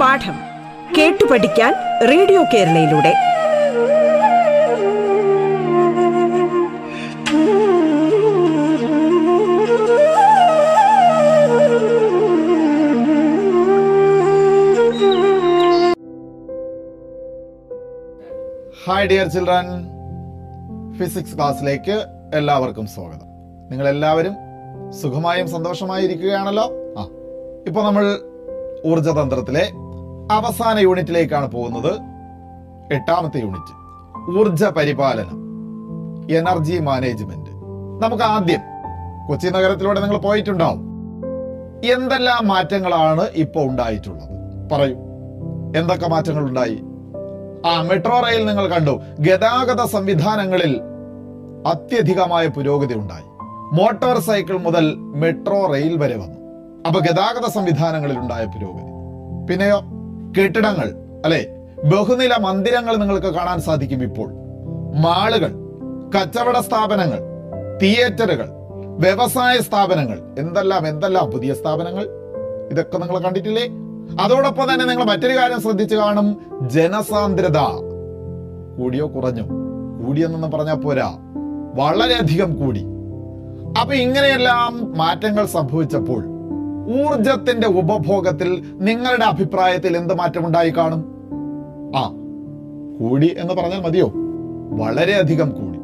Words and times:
പാഠം 0.00 0.36
കേട്ടു 0.98 1.24
പഠിക്കാൻ 1.24 1.74
റേഡിയോ 2.10 2.44
കേരളയിലൂടെ. 2.54 3.12
ഹായ് 18.86 19.08
ഡിയർ 19.08 19.26
ചിൽഡ്രൻ 19.28 19.66
ഫിസിക്സ് 20.98 21.34
ക്ലാസ്സിലേക്ക് 21.34 22.13
എല്ലാവർക്കും 22.38 22.86
സ്വാഗതം. 22.86 23.26
നിങ്ങൾ 23.70 23.88
എല്ലാവരും 23.88 24.34
സുഖമായും 24.90 25.48
സന്തോഷമായും 25.48 26.04
ഇരിക്കുകയാണല്ലോ 26.04 26.64
ആ 26.98 27.02
ഇപ്പൊ 27.66 27.82
നമ്മൾ 27.82 28.04
ഊർജതന്ത്രത്തിലെ 28.86 29.64
അവസാന 30.34 30.78
യൂണിറ്റിലേക്കാണ് 30.78 31.52
പോകുന്നത്. 31.52 31.92
എട്ടാമത്തെ 32.94 33.38
യൂണിറ്റ് 33.38 33.74
ഊർജ 34.38 34.64
പരിപാലനം 34.64 35.38
എനർജി 36.30 36.78
മാനേജ്മെന്റ്. 36.78 37.50
നമുക്ക് 38.04 38.22
ആദ്യം 38.22 38.62
കൊച്ചി 39.28 39.48
നഗരത്തിലൂടെ 39.48 40.00
നിങ്ങൾ 40.00 40.18
പോയിട്ടുണ്ടാവും. 40.18 40.82
എന്തെല്ലാം 41.94 42.48
മാറ്റങ്ങളാണ് 42.48 43.26
ഇപ്പോൾ 43.34 43.64
ഉണ്ടായിട്ടുള്ളത്? 43.68 44.34
പറയൂ. 44.72 44.96
എന്തൊക്കെ 45.80 46.08
മാറ്റങ്ങൾ 46.08 46.42
ഉണ്ടായി 46.48 46.78
ആ 47.66 47.82
മെട്രോ 47.82 48.20
റെയിൽ 48.20 48.46
നിങ്ങൾ 48.46 48.66
കണ്ടു. 48.68 49.00
ഗതാഗത 49.20 49.84
സംവിധാനങ്ങളിൽ 49.84 50.93
അത്യധികമായ 51.66 52.46
പുരോഗതി 52.46 52.94
ഉണ്ടായി. 52.94 53.22
മോട്ടോർ 53.74 54.18
സൈക്കിൾ 54.18 54.58
മുതൽ 54.58 54.94
മെട്രോ 54.96 55.66
റെയിൽ 55.66 55.98
വരെ 55.98 56.16
വന്നു. 56.16 56.44
അപ്പൊ 56.86 57.00
ഗതാഗത 57.00 57.50
സംവിധാനങ്ങളിൽ 57.50 58.18
ഉണ്ടായ 58.18 58.44
പുരോഗതി. 58.44 58.94
പിന്നെയോ 59.46 59.80
കെട്ടിടങ്ങൾ 60.38 60.94
അല്ലെ? 61.24 61.46
ബഹുനില 61.84 62.36
മന്ദിരങ്ങൾ 62.40 62.96
നിങ്ങൾക്ക് 62.96 63.26
കാണാൻ 63.26 63.60
സാധിക്കും 63.60 64.02
ഇപ്പോൾ. 64.02 64.28
മാളുകൾ 65.00 65.50
കച്ചവട 66.16 66.58
സ്ഥാപനങ്ങൾ 66.58 67.18
തിയേറ്ററുകൾ 67.82 68.48
വ്യവസായ 68.98 69.58
സ്ഥാപനങ്ങൾ. 69.58 70.18
എന്തെല്ലാം 70.38 70.88
എന്തെല്ലാം 70.88 71.30
പുതിയ 71.30 71.54
സ്ഥാപനങ്ങൾ? 71.54 72.06
ഇതൊക്കെ 72.70 72.98
നിങ്ങൾ 72.98 73.18
കണ്ടിട്ടില്ലേ? 73.18 73.68
അതോടൊപ്പം 74.22 74.74
തന്നെ 74.74 74.86
നിങ്ങൾ 74.86 75.04
മറ്റൊരു 75.04 75.38
കാര്യം 75.38 75.60
ശ്രദ്ധിച്ചു 75.60 75.96
കാണും. 75.96 76.36
ജനസാന്ദ്രത. 76.70 77.58
കൂടിയോ 78.78 79.06
കുറഞ്ഞോ? 79.14 79.44
കൂടിയെന്നൊന്നും 80.06 80.50
പറഞ്ഞാൽ 80.50 80.74
പോരാ. 80.74 81.18
വളരെയധികം 81.74 82.56
കൂടി. 82.56 82.84
അപ്പൊ 83.80 83.94
ഇങ്ങനെയെല്ലാം 83.94 84.98
മാറ്റങ്ങൾ 84.98 85.46
സംഭവിച്ചപ്പോൾ 85.46 86.24
ഊർജത്തിന്റെ 86.88 87.68
ഉപഭോഗത്തിൽ 87.68 88.64
നിങ്ങളുടെ 88.72 89.24
അഭിപ്രായത്തിൽ 89.24 89.96
എന്ത് 89.96 90.14
മാറ്റമുണ്ടായി 90.14 90.70
കാണും? 90.70 91.04
ആ 91.96 92.08
കൂടി 93.00 93.36
എന്ന് 93.38 93.54
പറഞ്ഞാൽ 93.54 93.80
മതിയോ? 93.80 94.12
വളരെയധികം 94.70 95.50
കൂടി. 95.50 95.78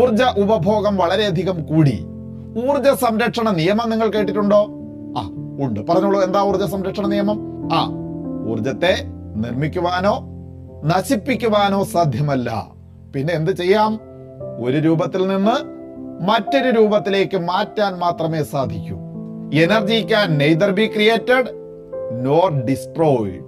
ഊർജ 0.00 0.22
ഉപഭോഗം 0.38 0.96
വളരെയധികം 0.96 1.66
കൂടി. 1.66 2.06
ഊർജ 2.68 2.88
സംരക്ഷണ 2.88 3.50
നിയമം 3.50 3.90
നിങ്ങൾ 3.90 4.10
കേട്ടിട്ടുണ്ടോ? 4.10 4.68
ആ 5.18 5.30
ഉണ്ട്. 5.60 5.80
പറഞ്ഞോളൂ 5.86 6.20
എന്താ 6.20 6.42
ഊർജ 6.42 6.62
സംരക്ഷണ 6.62 7.06
നിയമം? 7.06 7.68
ആ 7.72 7.90
ഊർജത്തെ 8.50 8.96
നിർമ്മിക്കുവാനോ 9.36 10.20
നശിപ്പിക്കുവാനോ 10.84 11.84
സാധ്യമല്ല. 11.84 12.66
പിന്നെ 13.14 13.34
എന്ത് 13.34 13.50
ചെയ്യാം? 13.50 14.13
ഒരു 14.60 14.76
രൂപത്തിൽ 14.76 15.26
നിന്ന് 15.26 15.56
മറ്റൊരു 16.24 16.80
രൂപത്തിലേക്ക് 16.80 17.36
മാറ്റാൻ 17.36 17.94
മാത്രമേ 17.94 18.42
സാധിക്കൂ. 18.42 18.98
Energy 19.54 20.06
can 20.06 20.38
neither 20.38 20.70
be 20.70 20.86
created 20.86 21.48
nor 22.26 22.64
destroyed 22.64 23.44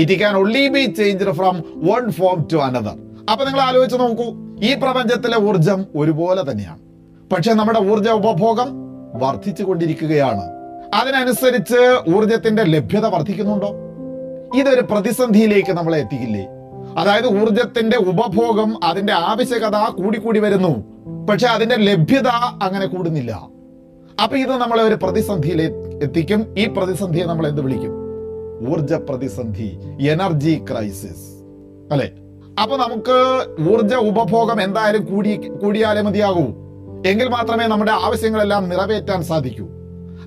it 0.00 0.18
can 0.18 0.36
only 0.36 0.68
be 0.68 0.84
change 0.84 1.24
from 1.24 1.64
one 1.76 2.10
form 2.10 2.48
to 2.52 2.56
another 2.56 3.24
അപ്പൊ 3.30 3.44
നിങ്ങൾ 3.44 3.60
ആലോചിച്ച് 3.60 4.00
നോക്കൂ 4.00 4.24
ഈ 4.60 4.74
പ്രപഞ്ചത്തിലെ 4.74 5.40
ഊർജം 5.40 5.86
ഒരുപോലെ 5.96 6.50
തന്നെയാണ്. 6.50 6.78
പക്ഷെ 7.32 7.52
നമ്മുടെ 7.52 7.78
ഊർജ 7.78 8.08
ഉപഭോഗം 8.08 8.68
വർദ്ധിച്ചു 9.14 9.62
കൊണ്ടിരിക്കുകയാണ്. 9.62 10.42
അതിനനുസരിച്ച് 10.94 11.96
ഊർജത്തിന്റെ 12.16 12.62
ലഭ്യത 12.62 13.06
വർദ്ധിക്കുന്നുണ്ടോ? 13.06 13.70
ഇതൊരു 14.58 14.80
പ്രതിസന്ധിയിലേക്ക് 14.80 15.72
നമ്മളെ 15.72 15.98
എത്തിക്കില്ലേ? 15.98 16.57
അതായത് 16.96 17.42
ഊർജത്തിന്റെ 17.42 17.96
ഉപഭോഗം 17.96 18.84
അതിന്റെ 18.84 19.12
ആവശ്യകത 19.12 19.76
കൂടിക്കൂടി 19.76 20.40
വരുന്നു. 20.40 20.98
പക്ഷെ 21.26 21.46
അതിന്റെ 21.46 21.76
ലഭ്യത 21.76 22.28
അങ്ങനെ 22.62 22.86
കൂടുന്നില്ല. 22.86 23.48
അപ്പൊ 24.22 24.36
ഇത് 24.36 24.50
നമ്മളെ 24.50 24.82
ഒരു 24.82 24.94
പ്രതിസന്ധിയിൽ 24.94 25.62
എത്തിക്കും. 26.02 26.54
ഈ 26.58 26.66
പ്രതിസന്ധിയെ 26.66 27.24
നമ്മൾ 27.24 27.46
എന്ത് 27.46 27.60
വിളിക്കും? 27.60 28.08
ഊർജ 28.70 28.92
പ്രതിസന്ധി 28.92 29.78
എനർജി 30.10 30.64
ക്രൈസിസ് 30.70 31.38
അല്ലെ? 31.92 32.10
അപ്പൊ 32.62 32.76
നമുക്ക് 32.76 33.46
ഊർജ 33.72 33.94
ഉപഭോഗം 33.94 34.62
എന്തായാലും 34.62 35.04
കൂടി 35.04 35.36
കൂടിയാലേ 35.36 36.00
മതിയാകൂ. 36.00 36.68
എങ്കിൽ 37.06 37.28
മാത്രമേ 37.28 37.66
നമ്മുടെ 37.66 37.92
ആവശ്യങ്ങളെല്ലാം 37.92 38.68
നിറവേറ്റാൻ 38.68 39.22
സാധിക്കൂ. 39.22 39.77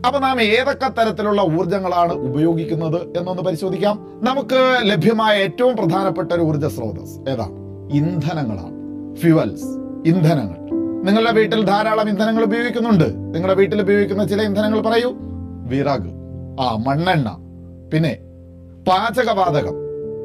അപ്പൊ 0.06 0.20
നാം 0.20 0.42
ഏതൊക്കെ 0.42 0.88
തരത്തിലുള്ള 0.88 1.42
ഊർജങ്ങളാണ് 1.42 2.14
ഉപയോഗിക്കുന്നത് 2.14 3.18
എന്നൊന്ന് 3.18 3.44
പരിശോധിക്കാം. 3.44 4.22
നമുക്ക് 4.24 4.78
ലഭ്യമായ 4.84 5.38
ഏറ്റവും 5.38 5.76
പ്രധാനപ്പെട്ട 5.76 6.32
ഒരു 6.32 6.42
ഊർജ 6.42 6.66
സ്രോതസ് 6.66 7.30
ഏതാണ്? 7.30 7.52
ഇന്ധനങ്ങളാണ്. 7.92 9.16
ഫ്യുവൽസ് 9.16 9.66
ഇന്ധനങ്ങൾ. 10.06 10.58
നിങ്ങളുടെ 11.06 11.32
വീട്ടിൽ 11.32 11.66
ധാരാളം 11.66 12.10
ഇന്ധനങ്ങൾ 12.10 12.44
ഉപയോഗിക്കുന്നുണ്ട്. 12.44 13.04
നിങ്ങളുടെ 13.04 13.54
വീട്ടിൽ 13.54 13.82
ഉപയോഗിക്കുന്ന 13.82 14.28
ചില 14.28 14.42
ഇന്ധനങ്ങൾ 14.42 14.82
പറയൂ. 14.82 15.14
വിറക് 15.68 16.10
ആ 16.62 16.84
മണ്ണെണ്ണ 16.88 17.38
പിന്നെ 17.94 18.18
പാചകവാതകം. 18.88 19.74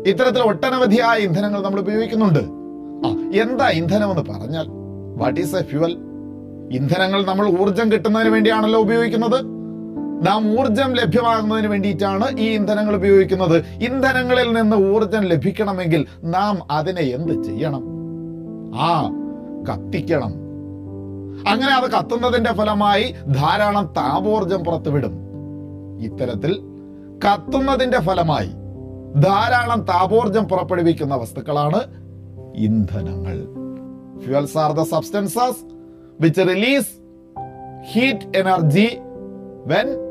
ഇത്തരത്തിൽ 0.06 0.42
ഒട്ടനവധിയായ 0.42 1.18
ഇന്ധനങ്ങൾ 1.18 1.62
നമ്മൾ 1.62 1.80
ഉപയോഗിക്കുന്നുണ്ട്. 1.80 2.38
ആ 3.06 3.30
എന്താ 3.42 3.68
ഇന്ധനം 3.68 4.10
എന്ന് 4.10 4.22
പറഞ്ഞാൽ? 4.22 4.66
വാട്ട് 5.16 5.40
ഈസ് 5.40 5.56
എ 5.56 5.62
ഫ്യുവൽ 5.62 5.92
ഇന്ധനങ്ങൾ 6.72 7.24
നമ്മൾ 7.24 7.60
ഊർജം 7.60 7.92
കിട്ടുന്നതിന് 7.92 8.30
വേണ്ടിയാണല്ലോ 8.30 8.80
ഉപയോഗിക്കുന്നത്. 8.80 9.55
നാം 10.22 10.60
ഊർജം 10.60 10.92
ലഭ്യമാകുന്നതിന് 10.92 11.66
വേണ്ടിയിട്ടാണ് 11.66 12.38
ഈ 12.38 12.48
ഇന്ധനങ്ങൾ 12.48 12.96
ഉപയോഗിക്കുന്നത്. 12.96 13.56
ഇന്ധനങ്ങളിൽ 13.56 14.52
നിന്ന് 14.52 14.76
ഊർജം 14.76 15.20
ലഭിക്കണമെങ്കിൽ 15.20 16.06
നാം 16.24 16.58
അതിനെ 16.70 17.02
എന്ത് 17.02 17.44
ചെയ്യണം? 17.44 17.82
ആ 18.74 19.10
കത്തിക്കണം. 19.70 20.46
അങ്ങനെ 21.48 21.72
അത് 21.72 21.90
കത്തുന്നതിന്റെ 21.90 22.52
ഫലമായി 22.52 23.12
ധാരാളം 23.12 23.86
താപോർജം 23.96 24.64
പുറത്തുവിടും. 24.64 25.12
ഇത്തരത്തിൽ 26.00 26.60
കത്തുന്നതിന്റെ 27.24 28.00
ഫലമായി 28.00 28.48
ധാരാളം 29.20 29.80
താപോർജം 29.84 30.44
പുറപ്പെടുവിക്കുന്ന 30.44 31.14
വസ്തുക്കളാണ് 31.14 31.80
ഇന്ധനങ്ങൾ. 32.56 33.46
Fuels 34.20 34.58
are 34.58 34.72
the 34.72 34.82
substances 34.82 35.74
which 36.20 36.40
release 36.40 36.88
heat 37.92 38.38
energy 38.38 38.88
when 39.66 40.05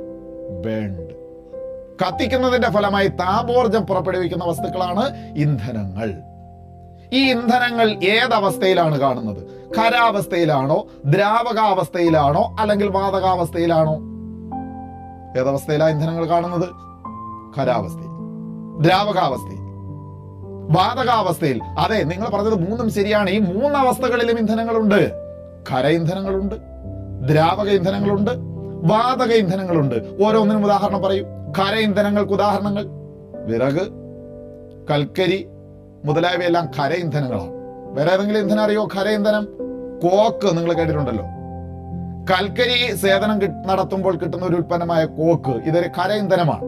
burned 0.49 1.15
കത്തിക്കുന്നതിന്റെ 2.05 2.69
ഫലമായി 2.69 3.07
താപോർജം 3.07 3.81
പുറപ്പെടുവിക്കുന്ന 3.81 4.43
വസ്തുക്കളാണ് 4.45 5.33
ഇന്ധനങ്ങൾ. 5.37 6.13
ഈ 7.13 7.31
ഇന്ധനങ്ങൾ 7.31 7.91
ഏതവസ്ഥയിലാണ് 7.91 8.99
കാണുന്നത്? 8.99 9.37
ഖരാവസ്ഥയിലാണോ 9.79 10.87
ദ്രാവകാവസ്ഥയിലാണോ 11.05 12.55
അല്ലെങ്കിൽ 12.59 12.87
വാതകാവസ്ഥയിലാണോ? 12.87 13.99
ഏതവസ്ഥയിലാണ് 15.39 15.91
ഇന്ധനങ്ങൾ 15.91 16.25
കാണുന്നത്? 16.25 16.69
ഖരാവസ്ഥയിൽ 17.59 18.15
ദ്രാവകാവസ്ഥയിൽ. 18.81 19.65
വാതകാവസ്ഥയിൽ. 20.77 21.63
അതെ 21.63 22.03
നിങ്ങൾ 22.03 22.29
പറഞ്ഞത് 22.29 22.55
മൂന്നും 22.55 22.89
ശരിയാണ്. 22.89 23.29
ഈ 23.29 23.39
മൂന്ന് 23.39 23.79
അവസ്ഥകളിലും 23.79 24.39
ഇന്ധനങ്ങളുണ്ട്. 24.39 25.11
ഖര 25.71 25.85
ഇന്ധനങ്ങളുണ്ട്. 25.85 26.55
ദ്രാവക 27.27 27.69
ഇന്ധനങ്ങളുണ്ട്. 27.69 28.54
വാതക 28.85 29.31
ഇന്ധനങ്ങളുണ്ട്. 29.31 29.95
ഓരോന്നിനും 30.25 30.65
ഉദാഹരണം 30.65 31.01
പറയും. 31.01 31.25
ഖര 31.57 31.75
ഇന്ധനങ്ങൾക്ക് 31.75 32.33
ഉദാഹരണങ്ങൾ. 32.33 32.85
വിറക് 33.45 33.87
കൽക്കരി 34.91 35.47
മുതലായവയെല്ലാം 36.05 36.71
ഖര 36.79 36.91
ഇന്ധനങ്ങളാണ്. 36.91 37.51
വേറെ 37.93 38.11
ഏതെങ്കിലും 38.13 38.39
ഇന്ധനം 38.39 38.63
അറിയോ? 38.63 38.87
ഖര 38.95 39.07
ഇന്ധനം. 39.07 39.45
കോക്ക് 40.03 40.57
നിങ്ങൾ 40.57 40.73
കേട്ടിട്ടുണ്ടല്ലോ. 40.73 41.25
കൽക്കരി 42.31 42.95
സേവനം 42.95 43.39
നടത്തുമ്പോൾ 43.67 44.15
കിട്ടുന്ന 44.15 44.45
ഒരു 44.45 44.55
ഉൽപ്പന്നമായ 44.55 45.05
കോക്ക് 45.05 45.49
ഇതൊരു 45.49 45.87
ഖര 45.87 46.11
ഇന്ധനമാണ്. 46.11 46.61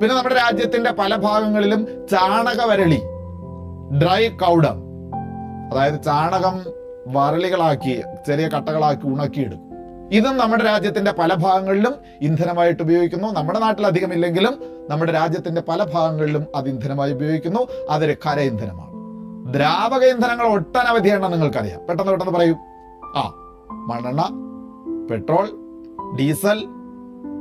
പിന്നെ 0.00 0.16
നമ്മുടെ 0.16 0.34
രാജ്യത്തിന്റെ 0.34 0.90
പല 0.90 1.16
ഭാഗങ്ങളിലും 1.16 1.84
ചാണകവരളി 2.10 3.02
ഡ്രൈ 4.02 4.28
കൗഡം 4.28 4.82
അതായത് 5.72 6.02
ചാണകം 6.04 6.64
വരളികളാക്കി 7.06 8.02
ചെറിയ 8.26 8.48
കട്ടകളാക്കി 8.48 9.06
ഉണക്കിയെടുക്കും. 9.06 9.63
ഇതും 10.12 10.36
നമ്മുടെ 10.36 10.64
രാജ്യത്തിന്റെ 10.64 11.12
പല 11.12 11.34
ഭാഗങ്ങളിലും 11.34 11.94
ഇന്ധനമായിട്ട് 12.20 12.82
ഉപയോഗിക്കുന്നു. 12.82 13.28
നമ്മുടെ 13.28 13.58
നാട്ടിൽ 13.58 13.86
അധികം 13.86 14.12
ഇല്ലെങ്കിലും 14.12 14.54
നമ്മുടെ 14.90 15.12
രാജ്യത്തിന്റെ 15.12 15.60
പല 15.60 15.84
ഭാഗങ്ങളിലും 15.84 16.46
അത് 16.54 16.68
ഇന്ധനമായി 16.68 17.12
ഉപയോഗിക്കുന്നു. 17.12 17.66
അതൊരു 17.90 18.12
കര 18.12 18.38
ഇന്ധനമാണ്. 18.38 18.94
ദ്രാവക 19.54 20.04
ഇന്ധനങ്ങൾ 20.04 20.46
ഒട്ടനവധി 20.46 21.08
എണ്ണം 21.08 21.30
നിങ്ങൾക്കറിയാം. 21.30 21.86
പെട്ടെന്ന് 21.86 22.12
പെട്ടെന്ന് 22.12 22.32
പറയൂ. 22.32 22.54
ആ 23.16 23.32
മണ്ണെണ്ണ 23.70 24.24
പെട്രോൾ 25.10 25.48
ഡീസൽ 26.20 26.58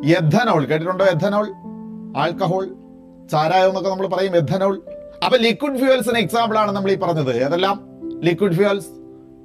എഥനോൾ. 0.05 0.65
കേട്ടിട്ടുണ്ടോ 0.65 1.05
എഥനോൾ? 1.05 1.47
ആൽക്കഹോൾ 2.17 2.65
ചാരായം 3.31 3.67
എന്നൊക്കെ 3.67 3.89
നമ്മൾ 3.89 4.07
പറയും 4.07 4.35
എഥനോൾ. 4.35 4.81
അപ്പൊ 5.25 5.37
ലിക്വിഡ് 5.37 5.77
ഫ്യൂവൽസിന് 5.77 6.17
എക്സാമ്പിൾ 6.17 6.57
ആണ് 6.57 6.71
നമ്മൾ 6.71 6.91
ഈ 6.91 6.95
പറഞ്ഞത്. 6.95 7.43
ഏതെല്ലാം? 7.43 7.85
Liquid 8.19 8.53
fuels 8.53 8.87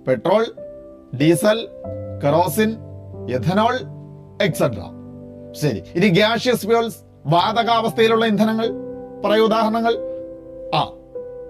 petrol 0.09 0.47
diesel 1.17 1.69
kerosene 2.25 2.77
ethanol 3.31 3.79
etcetera. 4.43 4.81
ശരി. 5.53 5.83
ഇനി 5.95 6.09
ഗ്യാഷ്യസ് 6.09 6.67
ഫ്യൂൾസ് 6.67 6.97
വാതകാവസ്ഥയിലുള്ള 7.27 8.25
ഇന്ധനങ്ങൾ 8.25 8.69
പറയൂ 9.25 9.45
ഉദാഹരണങ്ങൾ 9.45 9.95
ആ 10.75 10.93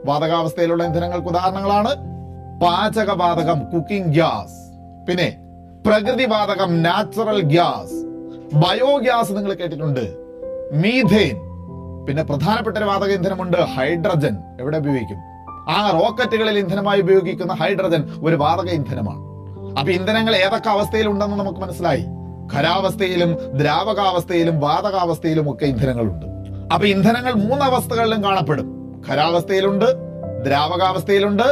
വാതകാവസ്ഥയിലുള്ള 0.04 0.84
ഇന്ധനങ്ങൾക്ക് 0.84 1.28
ഉദാഹരണങ്ങളാണ് 1.28 1.94
പാചകവാതകം 2.60 3.70
കുക്കിംഗ് 3.70 4.06
ഗ്യാസ്. 4.06 4.68
പിന്നെ 5.08 5.36
പ്രകൃതിവാതകം 5.86 6.82
നാച്ചുറൽ 6.82 7.40
ഗ്യാസ്. 7.40 8.06
ബയോഗ്യാസ് 8.56 9.32
നിങ്ങൾ 9.32 9.54
കേട്ടിട്ടുണ്ട്. 9.54 10.16
മീഥേൻ. 10.72 11.36
പിന്നെ 12.06 12.22
പ്രധാനപ്പെട്ട 12.22 12.76
ഒരു 12.76 12.84
വാതക 12.84 13.10
ഇന്ധനമുണ്ട് 13.10 13.56
ഹൈഡ്രജൻ. 13.56 14.36
എവിടെ 14.60 14.78
ഉപയോഗിക്കും? 14.78 15.18
ആ 15.70 16.00
റോക്കറ്റുകളിൽ 16.02 16.58
ഇന്ധനമായി 16.58 17.00
ഉപയോഗിക്കുന്ന 17.00 17.52
ഹൈഡ്രജൻ 17.52 18.04
ഒരു 18.22 18.36
വാതക 18.36 18.68
ഇന്ധനമാണ്. 18.68 19.27
അപ്പൊ 19.70 19.92
ഇന്ധനങ്ങൾ 19.92 20.36
ഏതൊക്കെ 20.36 20.70
അവസ്ഥയിലുണ്ടെന്ന് 20.70 21.36
നമുക്ക് 21.36 21.58
മനസ്സിലായി. 21.58 22.04
ഖരാവസ്ഥയിലും 22.54 23.58
ദ്രാവകാവസ്ഥയിലും 23.58 24.60
വാതകാവസ്ഥയിലും 24.60 25.54
ഒക്കെ 25.54 25.64
ഇന്ധനങ്ങളുണ്ട്. 25.64 26.26
അപ്പൊ 26.74 26.86
ഇന്ധനങ്ങൾ 26.86 27.32
മൂന്നവസ്ഥകളിലും 27.32 28.24
കാണപ്പെടും. 28.24 29.00
ഖരാവസ്ഥയിലുണ്ട് 29.08 29.84
ദ്രാവകാവസ്ഥയിലുണ്ട് 30.46 31.42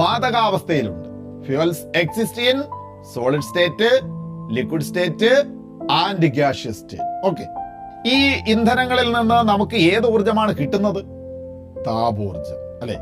വാതകാവസ്ഥയിലുണ്ട്. 0.00 1.08
Fuels 1.46 1.98
exist 1.98 2.42
in 2.42 2.62
solid 3.14 3.42
state 3.42 4.00
liquid 4.56 4.82
state 4.82 5.44
and 5.90 6.26
gaseous 6.26 6.76
state 6.76 7.26
okay 7.26 7.44
ഈ 8.08 8.32
ഇന്ധനങ്ങളിൽ 8.52 9.12
നിന്ന് 9.12 9.34
നമുക്ക് 9.34 9.76
ഏത് 9.76 10.06
ഊർജമാണ് 10.12 10.56
കിട്ടുന്നത്? 10.56 11.04
താപോർജം 11.86 12.58
അല്ലെ? 12.82 12.96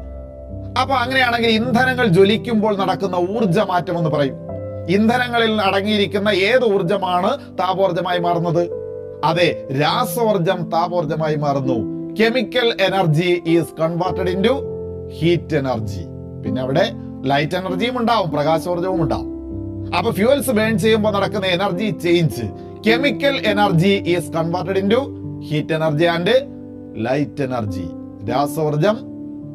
അപ്പൊ 0.80 0.94
അങ്ങനെയാണെങ്കിൽ 0.94 1.50
ഇന്ധനങ്ങൾ 1.50 2.06
ജ്വലിക്കുമ്പോൾ 2.06 2.76
നടക്കുന്ന 2.76 3.16
ഊർജ 3.16 3.58
മാറ്റം 3.58 3.98
എന്ന് 3.98 4.10
പറയും. 4.10 4.49
ഇന്ധനങ്ങളിൽ 4.96 5.52
അടങ്ങിയിരിക്കുന്ന 5.60 6.28
ഏത് 6.50 6.64
ഊർജമാണ് 6.74 7.30
താപോർജമായി 7.56 8.20
മാറുന്നത്? 8.26 8.62
അതെ 9.24 9.48
രാസോർജം 9.80 10.60
താപോർജമായി 10.74 11.36
മാറുന്നു. 11.36 11.78
Chemical 12.20 12.68
energy 12.86 13.30
is 13.54 13.74
converted 13.80 14.30
in 14.30 14.46
heat 15.18 15.56
energy 15.56 16.04
പിന്നെ 16.44 16.60
അവിടെ 16.62 16.84
ലൈറ്റ് 17.30 17.56
എനർജിയും 17.56 17.96
ഉണ്ടാവും 18.00 18.30
പ്രകാശോർജവും 18.30 19.00
ഉണ്ടാവും. 19.04 19.28
അപ്പൊ 19.98 20.10
ഫ്യൂവൽസ് 20.12 20.50
ബേൺ 20.50 20.74
ചെയ്യുമ്പോൾ 20.78 21.12
നടക്കുന്ന 21.16 21.46
energy 21.46 21.88
change 22.04 22.44
chemical 22.86 23.36
energy 23.52 23.92
is 24.12 24.32
converted 24.36 24.80
in 24.82 24.90
heat 25.48 25.74
energy 25.78 26.06
and 26.14 26.34
light 27.06 27.42
energy 27.42 27.86
രാസോർജം 28.30 28.96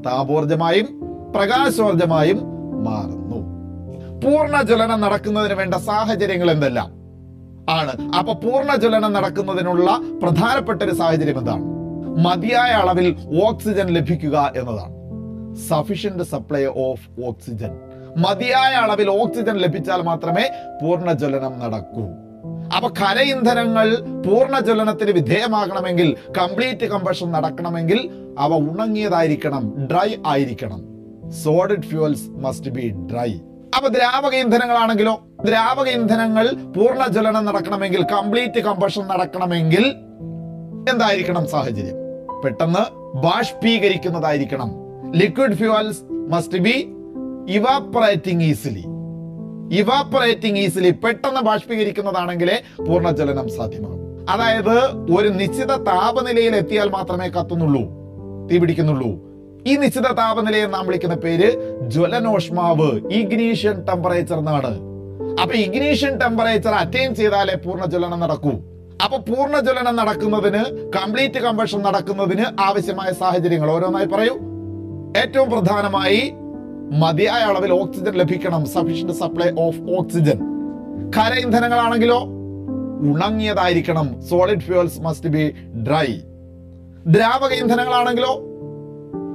താപോർജമായും 0.06 0.88
പ്രകാശോർജമായും 1.36 2.40
മാറുന്നു. 2.88 3.25
പൂർണ 4.26 4.62
ജ്വലനം 4.62 5.02
നടക്കുന്നതിന് 5.02 5.54
വേണ്ട 5.54 5.74
സാഹചര്യങ്ങൾ 5.74 6.52
എന്തെല്ലാം? 6.52 6.90
ആണ്. 7.70 8.16
അപ്പൊ 8.16 8.34
പൂർണ 8.34 8.76
ജ്വലനം 8.76 9.14
നടക്കുന്നതിനുള്ള 9.14 10.02
പ്രധാനപ്പെട്ട 10.24 10.84
ഒരു 10.84 10.92
സാഹചര്യം 10.92 11.40
എന്താണ്? 11.40 11.64
മതിയായ 12.26 12.70
അളവിൽ 12.70 13.16
ഓക്സിജൻ 13.44 13.88
ലഭിക്കുക 13.88 14.54
എന്നതാണ്. 14.56 14.96
സഫിഷ്യന്റ് 15.56 16.24
സപ്ലൈ 16.24 16.66
ഓഫ് 16.66 17.26
ഓക്സിജൻ 17.26 17.80
മതിയായ 18.18 18.74
അളവിൽ 18.74 19.10
ഓക്സിജൻ 19.10 19.58
ലഭിച്ചാൽ 19.58 20.02
മാത്രമേ 20.02 20.50
പൂർണ 20.82 21.12
ജ്വലനം 21.12 21.60
നടക്കൂ. 21.60 22.06
അപ്പൊ 22.76 22.90
ഖര 22.90 23.20
ഇന്ധനങ്ങൾ 23.20 23.96
പൂർണ 24.00 24.60
ജ്വലനത്തിന് 24.60 25.12
വിധേയമാകണമെങ്കിൽ 25.12 26.16
കംപ്ലീറ്റ് 26.38 26.86
കമ്പഷൻ 26.86 27.32
നടക്കണമെങ്കിൽ 27.32 28.10
അവ 28.40 28.54
ഉണങ്ങിയതായിരിക്കണം 28.56 29.88
ഡ്രൈ 29.92 30.16
ആയിരിക്കണം. 30.28 30.82
Solid 31.44 31.84
fuels 31.84 32.30
must 32.30 32.72
be 32.72 32.90
dry 32.90 33.34
അപ്പൊ 33.76 33.90
ദ്രാവക 33.90 34.36
ഇന്ധനങ്ങളാണെങ്കിലോ 34.36 35.20
ദ്രാവക 35.46 35.88
ഇന്ധനങ്ങൾ 35.88 36.52
പൂർണ 36.52 37.08
ജ്വലനം 37.08 37.46
നടക്കണമെങ്കിൽ 37.46 38.04
കംപ്ലീറ്റ് 38.04 38.60
കമ്പഷൻ 38.60 39.08
നടക്കണമെങ്കിൽ 39.08 39.86
എന്തായിരിക്കണം 40.90 41.48
സാഹചര്യം? 41.48 41.96
പെട്ടെന്ന് 42.44 42.84
ബാഷ്പീകരിക്കുന്നതായിരിക്കണം. 43.18 44.72
Liquid 45.16 45.54
fuels 45.54 46.02
must 46.32 46.58
be 46.58 46.76
evaporating 47.50 48.44
easily 48.44 48.84
evaporating 49.80 50.60
easily 50.60 50.90
പെട്ടെന്ന് 50.90 51.42
ബാഷ്പീകരിക്കുന്നതാണെങ്കിലേ 51.42 52.64
പൂർണ 52.78 52.90
പൂർണജ്വലനം 52.90 53.50
സാധ്യമാകും. 53.50 54.28
അതായത് 54.30 54.78
ഒരു 55.18 55.28
നിശ്ചിത 55.28 55.76
താപനിലയിൽ 55.76 56.56
എത്തിയാൽ 56.56 56.90
മാത്രമേ 56.90 57.28
കത്തുന്നുള്ളൂ 57.28 57.82
തീ 58.48 58.58
പിടിക്കുന്നുള്ളൂ 58.58 59.35
ഈ 59.70 59.74
നിശ്ചിത 59.82 60.08
താപനിലയെ 60.22 60.66
നാം 60.66 60.84
വിളിക്കുന്ന 60.88 61.16
പേര് 61.16 61.48
ജ്വലനോഷ്മാവ് 61.94 62.90
ഇഗ്നീഷ്യൻ 63.20 63.78
ടെമ്പറേച്ചർ 63.88 64.38
എന്നാണ്. 64.38 64.72
അപ്പൊ 65.42 65.54
ഇഗ്നീഷ്യൻ 65.66 66.14
ടെമ്പറേച്ചർ 66.22 66.74
അറ്റൈൻ 66.82 67.16
ചെയ്താലേ 67.16 67.56
പൂർണ 67.66 67.86
ജ്വലനം 67.86 68.20
നടക്കൂ. 68.20 68.54
അപ്പൊ 69.04 69.18
പൂർണ 69.30 69.56
ജ്വലനം 69.60 69.96
നടക്കുന്നതിന് 69.96 70.62
കംപ്ലീറ്റ് 70.98 71.40
കമ്പഷൻ 71.40 71.82
നടക്കുന്നതിന് 71.82 72.46
ആവശ്യമായ 72.68 73.10
സാഹചര്യങ്ങൾ 73.22 73.72
ഓരോന്നായി 73.72 74.06
പറയൂ. 74.06 74.36
ഏറ്റവും 75.22 75.50
പ്രധാനമായി 75.50 76.22
മതിയായ 77.02 77.44
അളവിൽ 77.44 77.72
ഓക്സിജൻ 77.82 78.14
ലഭിക്കണം 78.22 78.66
സഫീഷ്യന്റ് 78.66 79.14
സപ്ലൈ 79.14 79.50
ഓഫ് 79.66 79.82
ഓക്സിജൻ 80.00 80.40
ഖര 81.18 81.34
ഇന്ധനങ്ങളാണെങ്കിലോ 81.46 82.20
ഉണങ്ങിയതായിരിക്കണം 83.12 84.08
solid 84.30 84.60
fuels 84.60 85.02
must 85.02 85.30
be 85.30 85.44
dry 85.88 86.10
ദ്രാവക 87.16 87.54
ഇന്ധനങ്ങളാണെങ്കിലോ 87.64 88.34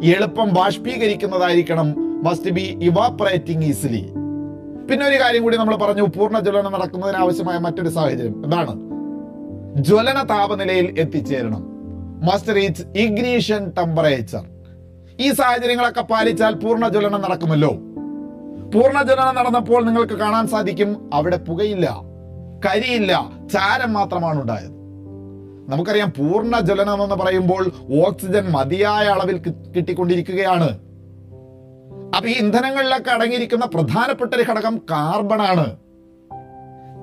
എളുപ്പം 0.04 0.54
ബാഷ്പീകരിക്കുന്നതായിരിക്കണം 0.54 1.94
മസ്റ്റ് 2.24 2.50
ബി 2.50 2.78
ഇവാപ്പറേറ്റിംഗ് 2.82 3.64
ഈസിലി. 3.64 4.00
പിന്നെ 4.90 5.06
ഒരു 5.06 5.20
കാര്യം 5.20 5.42
കൂടി 5.42 5.56
നമ്മൾ 5.56 5.76
പറഞ്ഞു 5.76 6.02
പൂർണ 6.02 6.38
ജ്വലനം 6.38 6.72
നടക്കുന്നതിന് 6.72 7.16
ആവശ്യമായ 7.16 7.58
മറ്റൊരു 7.58 7.88
സാഹചര്യം. 7.88 8.44
എന്താണ്? 8.44 8.74
ജ്വലന 9.82 10.22
താപനിലയിൽ 10.22 11.00
എത്തിച്ചേരണം. 11.00 11.62
Must 12.32 12.56
reach 12.56 12.82
ignition 12.96 13.70
temperature. 13.70 14.42
ഈ 15.20 15.32
സാഹചര്യങ്ങളൊക്കെ 15.32 16.00
പാലിച്ചാൽ 16.00 16.54
പൂർണ 16.54 16.88
ജ്വലനം 16.88 17.20
നടക്കുമല്ലോ. 17.20 17.70
പൂർണ 18.74 19.02
ജ്വലനം 19.02 19.34
നടന്നപ്പോൾ 19.34 19.84
നിങ്ങൾക്ക് 19.84 20.12
കാണാൻ 20.12 20.46
സാധിക്കും 20.46 21.10
അവിടെ 21.14 21.36
പുകയില്ല 21.36 22.00
കരിയില്ല 22.66 23.30
ചാരം 23.52 23.92
മാത്രമാണ് 23.92 24.42
ഉണ്ടായത്. 24.42 24.79
നമുക്കറിയാം 25.70 26.12
പൂർണ 26.18 26.60
ജ്വലനം 26.60 27.02
എന്ന് 27.02 27.16
പറയുമ്പോൾ 27.16 27.72
ഓക്സിജൻ 28.06 28.50
മതിയായ 28.50 29.04
അളവിൽ 29.06 29.38
കിട്ടിക്കൊണ്ടിരിക്കുകയാണ്. 29.76 30.78
അപ്പൊ 32.16 32.28
ഈ 32.28 32.32
ഇന്ധനങ്ങളിലൊക്കെ 32.32 33.10
അടങ്ങിയിരിക്കുന്ന 33.10 33.66
പ്രധാനപ്പെട്ട 33.66 34.34
ഒരു 34.34 34.42
ഘടകം 34.42 34.78
കാർബൺ 34.90 35.42
ആണ് 35.42 35.76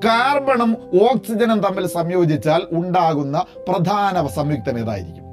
കാർബണും 0.06 0.78
ഓക്സിജനും 1.04 1.60
തമ്മിൽ 1.60 1.88
സംയോജിച്ചാൽ 1.88 2.62
ഉണ്ടാകുന്ന 2.72 3.46
പ്രധാന 3.68 4.28
സംയുക്തം 4.28 4.80
ഏതായിരിക്കും? 4.80 5.24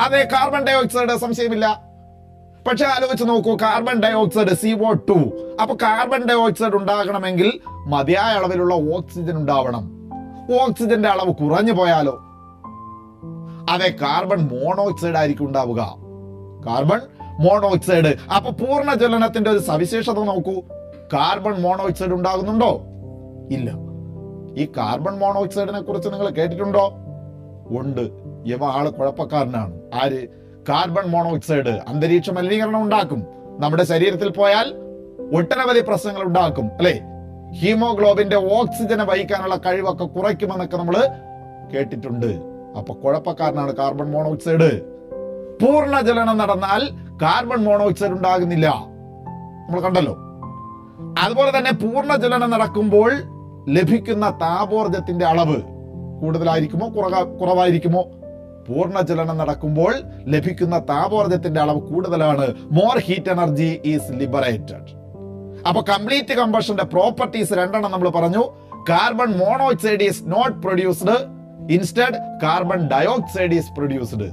അതെ 0.00 0.28
കാർബൺ 0.32 0.64
ഡൈ 0.64 0.72
ഓക്സൈഡ് 0.72 1.16
സംശയമില്ല. 1.18 1.82
പക്ഷെ 2.66 2.84
ആലോചിച്ച് 2.84 3.24
നോക്കൂ 3.28 3.56
carbon 3.56 4.00
dioxide 4.12 4.48
C 4.48 4.68
O 4.68 4.92
two. 4.92 5.18
അപ്പൊ 5.62 5.74
കാർബൺ 5.74 6.24
ഡൈ 6.24 6.34
ഓക്സൈഡ് 6.34 6.74
ഉണ്ടാകണമെങ്കിൽ 6.74 7.60
മതിയായ 7.68 8.34
അളവിലുള്ള 8.34 8.74
ഓക്സിജൻ 8.74 9.36
ഉണ്ടാവണം. 9.36 9.93
ഓക്സിജന്റെ 10.52 11.08
അളവ് 11.08 11.34
കുറഞ്ഞു 11.34 11.72
പോയാലോ? 11.72 12.20
അതെ 13.70 13.94
കാർബൺ 14.02 14.36
മോണോക്സൈഡ് 14.36 15.16
ആയിരിക്കും 15.16 15.46
ഉണ്ടാവുക. 15.46 15.96
Carbon 16.66 17.00
monoxide. 17.40 18.14
അപ്പൊ 18.36 18.50
പൂർണ 18.50 18.94
ജ്വലനത്തിന്റെ 18.94 19.50
ഒരു 19.50 19.58
സവിശേഷത 19.58 20.12
നോക്കൂ. 20.12 20.60
കാർബൺ 21.12 21.60
മോണോക്സൈഡ് 21.60 22.10
ഉണ്ടാകുന്നുണ്ടോ? 22.10 22.80
ഇല്ല. 23.50 23.72
ഈ 24.62 24.66
കാർബൺ 24.76 25.18
മോണോക്സൈഡിനെ 25.18 25.80
കുറിച്ച് 25.80 26.08
നിങ്ങൾ 26.08 26.28
കേട്ടിട്ടുണ്ടോ? 26.28 26.92
ഉണ്ട്. 27.70 28.00
ഇവ 28.46 28.64
ആൾ 28.64 28.90
കുഴപ്പക്കാരനാണ്. 28.90 29.80
ആര്? 30.02 30.28
Carbon 30.68 31.04
monoxide. 31.06 31.80
അന്തരീക്ഷ 31.88 32.30
മലിനീകരണം 32.30 32.82
ഉണ്ടാക്കും. 32.82 33.26
നമ്മുടെ 33.58 33.84
ശരീരത്തിൽ 33.84 34.30
പോയാൽ 34.30 34.74
ഒട്ടനവധി 35.36 35.80
പ്രശ്നങ്ങൾ 35.80 36.22
ഉണ്ടാക്കും. 36.22 36.66
അല്ലെ? 36.66 37.00
ഹീമോഗ്ലോബിന്റെ 37.60 38.36
ഓക്സിജനെ 38.36 39.04
വഹിക്കാനുള്ള 39.04 39.56
കഴിവൊക്കെ 39.56 40.04
കുറയ്ക്കുമെന്നൊക്കെ 40.04 40.76
നമ്മൾ 40.76 40.96
കേട്ടിട്ടുണ്ട്. 41.74 42.26
അപ്പൊ 42.78 42.94
കുഴപ്പക്കാരനാണ് 42.94 43.76
കാർബൺ 43.76 44.10
മോണോക്സൈഡ്. 44.10 44.82
പൂർണ 45.62 46.00
ജലനം 46.00 46.38
നടന്നാൽ 46.38 46.90
കാർബൺ 47.22 47.56
മോണോക്സൈഡ് 47.56 48.10
ഉണ്ടാകുന്നില്ല. 48.10 48.68
നമ്മൾ 49.68 49.80
കണ്ടല്ലോ. 49.80 50.16
അതുപോലെ 51.22 51.58
തന്നെ 51.58 51.72
പൂർണ 51.72 52.16
ജലനം 52.16 52.50
നടക്കുമ്പോൾ 52.50 53.12
ലഭിക്കുന്ന 53.68 54.30
താപോർജത്തിന്റെ 54.30 55.24
അളവ് 55.24 55.56
കൂടുതലായിരിക്കുമോ 56.20 56.88
കുറക- 56.96 57.38
കുറവായിരിക്കുമോ? 57.38 58.02
പൂർണ 58.68 59.00
ജലനം 59.00 59.36
നടക്കുമ്പോൾ 59.36 59.94
ലഭിക്കുന്ന 60.26 60.78
താപോർജത്തിന്റെ 60.78 61.60
അളവ് 61.60 61.80
കൂടുതലാണ്. 61.80 62.54
More 62.70 62.98
heat 62.98 63.30
energy 63.30 63.80
is 63.84 64.12
liberated 64.12 65.03
അപ്പൊ 65.68 65.80
കംപ്ലീറ്റ് 65.82 66.34
കമ്പഷന്റെ 66.34 66.84
പ്രോപ്പർട്ടീസ് 66.84 67.52
രണ്ടെണ്ണം 67.52 67.92
നമ്മൾ 67.92 68.08
പറഞ്ഞു. 68.08 68.44
Carbon 68.88 69.26
monoxide 69.26 70.02
is 70.02 70.22
not 70.26 70.62
produced 70.62 71.16
instead 71.70 72.38
carbon 72.42 72.88
dioxide 72.88 73.52
is 73.52 73.72
produced 73.72 74.30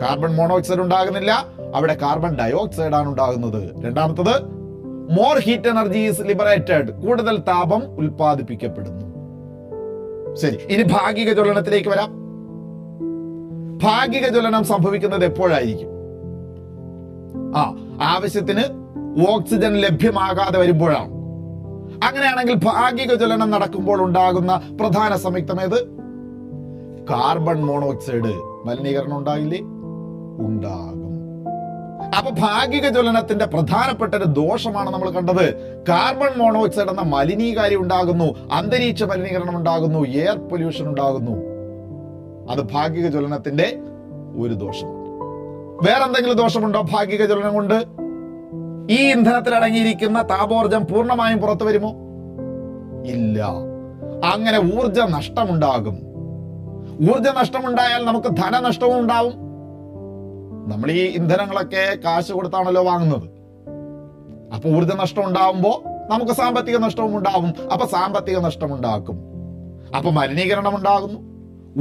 carbon 0.00 0.36
monoxide 0.36 0.80
ഉണ്ടാകുന്നില്ല. 0.80 1.46
അവിടെ 1.74 1.94
കാർബൺ 1.94 2.36
ഡയോക്സൈഡ് 2.36 2.94
ആണ് 2.94 3.08
ഉണ്ടാകുന്നത്. 3.08 3.84
രണ്ടാമത്തത് 3.84 4.42
more 5.14 5.38
heat 5.38 5.68
energy 5.68 5.98
is 5.98 6.20
liberated 6.20 6.92
കൂടുതൽ 6.92 7.38
താപം 7.38 7.96
ഉൽപ്പാദിപ്പിക്കപ്പെടുന്നു. 7.96 9.04
ശരി 10.34 10.58
ഇനി 10.70 10.82
ഭാഗിക 10.82 11.32
ജ്വലനത്തിലേക്ക് 11.32 11.88
വരാം. 11.88 12.10
ഭാഗിക 13.82 14.28
ജ്വലനം 14.28 14.64
സംഭവിക്കുന്നത് 14.64 15.24
എപ്പോഴായിരിക്കും? 15.24 15.90
ആ 17.56 17.76
ആവശ്യത്തിന് 18.02 18.83
ഓക്സിജൻ 19.20 19.76
ലഭ്യമാകാതെ 19.76 20.58
വരുമ്പോഴാണ്. 20.58 21.14
അങ്ങനെയാണെങ്കിൽ 22.04 22.54
ഭാഗിക 22.54 23.14
ജ്വലനം 23.14 23.50
നടക്കുമ്പോൾ 23.50 24.02
ഉണ്ടാകുന്ന 24.02 24.76
പ്രധാന 24.80 25.16
സംയുക്തം 25.16 25.60
ഏത്? 25.60 25.84
Carbon 27.10 27.62
monoxide. 27.62 28.34
മലിനീകരണം 28.66 29.18
ഉണ്ടാകില്ലേ 29.18 29.58
ഉണ്ടാകും. 30.46 31.04
അപ്പൊ 32.18 32.30
ഭാഗിക 32.30 32.88
ജ്വലനത്തിന്റെ 32.88 33.44
പ്രധാനപ്പെട്ട 33.44 34.14
ഒരു 34.14 34.24
ദോഷമാണ് 34.24 34.90
നമ്മൾ 34.90 35.10
കണ്ടത്. 35.10 35.54
കാർബൺ 35.88 36.38
മോണോക്സൈഡ് 36.38 36.88
എന്ന 36.88 37.00
മലിനീകാരി 37.00 37.76
ഉണ്ടാകുന്നു 37.76 38.24
അന്തരീക്ഷ 38.52 39.02
മലിനീകരണം 39.02 39.56
ഉണ്ടാകുന്നു 39.56 39.98
എയർ 39.98 40.36
പൊല്യൂഷൻ 40.36 40.88
ഉണ്ടാകുന്നു. 40.88 41.32
അത് 42.52 42.72
ഭാഗിക 42.72 43.06
ജ്വലനത്തിന്റെ 43.06 43.78
ഒരു 44.40 44.54
ദോഷമാണ്. 44.54 45.04
വേറെന്തെങ്കിലും 45.86 46.36
ദോഷമുണ്ടോ 46.36 46.80
ഭാഗിക 46.80 47.24
ജ്വലനം 47.24 47.54
കൊണ്ട്? 47.54 47.93
ഈ 48.90 49.10
ഇന്ധനത്തിൽ 49.10 49.54
അടങ്ങിയിരിക്കുന്ന 49.54 50.22
താപോർജം 50.22 50.86
പൂർണമായും 50.86 51.38
പുറത്തു 51.38 51.64
വരുമോ? 51.64 51.90
ഇല്ല. 53.06 53.42
അങ്ങനെ 54.32 54.58
ഊർജ 54.58 55.00
നഷ്ടമുണ്ടാകും 55.00 55.98
ഊർജ 57.10 57.28
നഷ്ടമുണ്ടായാൽ 57.28 58.04
നമുക്ക് 58.04 58.28
ധനനഷ്ടവും 58.28 58.98
ഉണ്ടാവും. 58.98 59.32
നമ്മൾ 60.72 60.90
ഈ 60.90 61.04
ഇന്ധനങ്ങളൊക്കെ 61.06 61.96
കാശ് 62.04 62.32
കൊടുത്താണല്ലോ 62.32 62.84
വാങ്ങുന്നത്. 62.84 63.34
അപ്പൊ 64.54 64.70
ഊർജ 64.70 64.94
നഷ്ടം 64.94 65.24
ഉണ്ടാവുമ്പോ 65.24 65.84
നമുക്ക് 66.10 66.32
സാമ്പത്തിക 66.32 66.76
നഷ്ടവും 66.76 67.18
ഉണ്ടാവും 67.18 67.54
അപ്പൊ 67.72 67.86
സാമ്പത്തിക 67.86 68.38
നഷ്ടം 68.38 68.74
ഉണ്ടാക്കും 68.74 69.18
അപ്പൊ 69.96 70.10
മലിനീകരണം 70.10 70.76
ഉണ്ടാകുന്നു. 70.76 71.20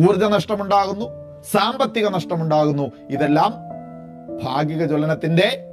ഊർജ 0.08 0.24
നഷ്ടമുണ്ടാകുന്നു 0.24 1.06
സാമ്പത്തിക 1.52 2.08
നഷ്ടമുണ്ടാകുന്നു. 2.08 2.92
ഇതെല്ലാം 3.10 3.54
ഭാഗിക 4.46 4.86
ജ്വലനത്തിന്റെ 4.86 5.73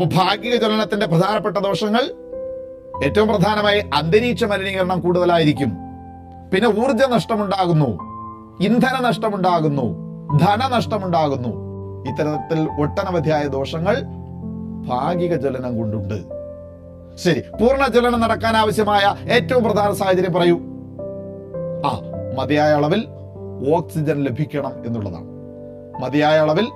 അപ്പൊ 0.00 0.16
ഭാഗിക 0.16 0.56
ജ്വലനത്തിന്റെ 0.56 1.06
പ്രധാനപ്പെട്ട 1.06 1.56
ദോഷങ്ങൾ 1.56 2.04
ഏറ്റവും 3.04 3.28
പ്രധാനമായി 3.28 3.80
അന്തരീക്ഷ 3.94 4.44
മലിനീകരണം 4.44 5.00
കൂടുതലായിരിക്കും. 5.00 5.76
പിന്നെ 6.52 6.68
ഊർജ 6.68 7.02
നഷ്ടമുണ്ടാകുന്നു 7.02 7.98
ഇന്ധന 8.64 9.00
നഷ്ടമുണ്ടാകുന്നു 9.00 9.82
ധനനഷ്ടമുണ്ടാകുന്നു 10.38 11.48
ഇത്തരത്തിൽ 12.10 12.68
ഒട്ടനവധിയായ 12.80 13.46
ദോഷങ്ങൾ 13.46 13.96
ഭാഗിക 14.88 15.34
ജ്വലനം 15.34 15.78
കൊണ്ടുണ്ട്. 15.78 16.18
ശരി 17.16 17.40
പൂർണ 17.40 17.86
ജ്വലനം 17.86 18.20
നടക്കാൻ 18.20 18.56
ആവശ്യമായ 18.56 19.14
ഏറ്റവും 19.30 19.64
പ്രധാന 19.64 19.92
സാഹചര്യം 19.92 20.32
പറയൂ. 20.32 20.58
ആ 21.86 22.00
മതിയായ 22.38 22.72
അളവിൽ 22.72 23.06
ഓക്സിജൻ 23.74 24.24
ലഭിക്കണം 24.24 24.72
എന്നുള്ളതാണ്. 24.86 25.28
മതിയായ 26.02 26.38
അളവിൽ 26.38 26.68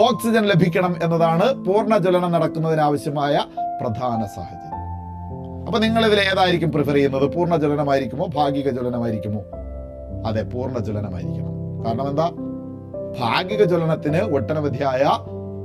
ഓക്സിജൻ 0.00 0.44
ലഭിക്കണം 0.46 0.96
എന്നതാണ് 1.02 1.64
പൂർണ 1.64 1.98
ജ്വലനം 1.98 2.32
നടക്കുന്നതിന് 2.32 2.80
ആവശ്യമായ 2.80 3.44
പ്രധാന 3.80 4.26
സാഹചര്യം. 4.36 4.78
അപ്പൊ 5.66 5.78
നിങ്ങൾ 5.78 6.06
ഇതിൽ 6.06 6.20
ഏതായിരിക്കും 6.20 6.72
പ്രിഫർ 6.72 6.94
ചെയ്യുന്നത്? 6.94 7.34
പൂർണ 7.34 7.56
ജ്വലനമായിരിക്കുമോ 7.56 8.26
ഭാഗിക 8.34 8.70
ജ്വലനമായിരിക്കുമോ 8.70 9.40
അതെ 10.26 10.42
പൂർണ 10.42 10.78
ജ്വലനമായിരിക്കണം 10.78 11.84
കാരണം 11.86 12.08
എന്താ? 12.08 12.30
ഭാഗിക 13.20 13.64
ജ്വലനത്തിന് 13.64 14.16
ഒട്ടനവധിയായ 14.16 15.04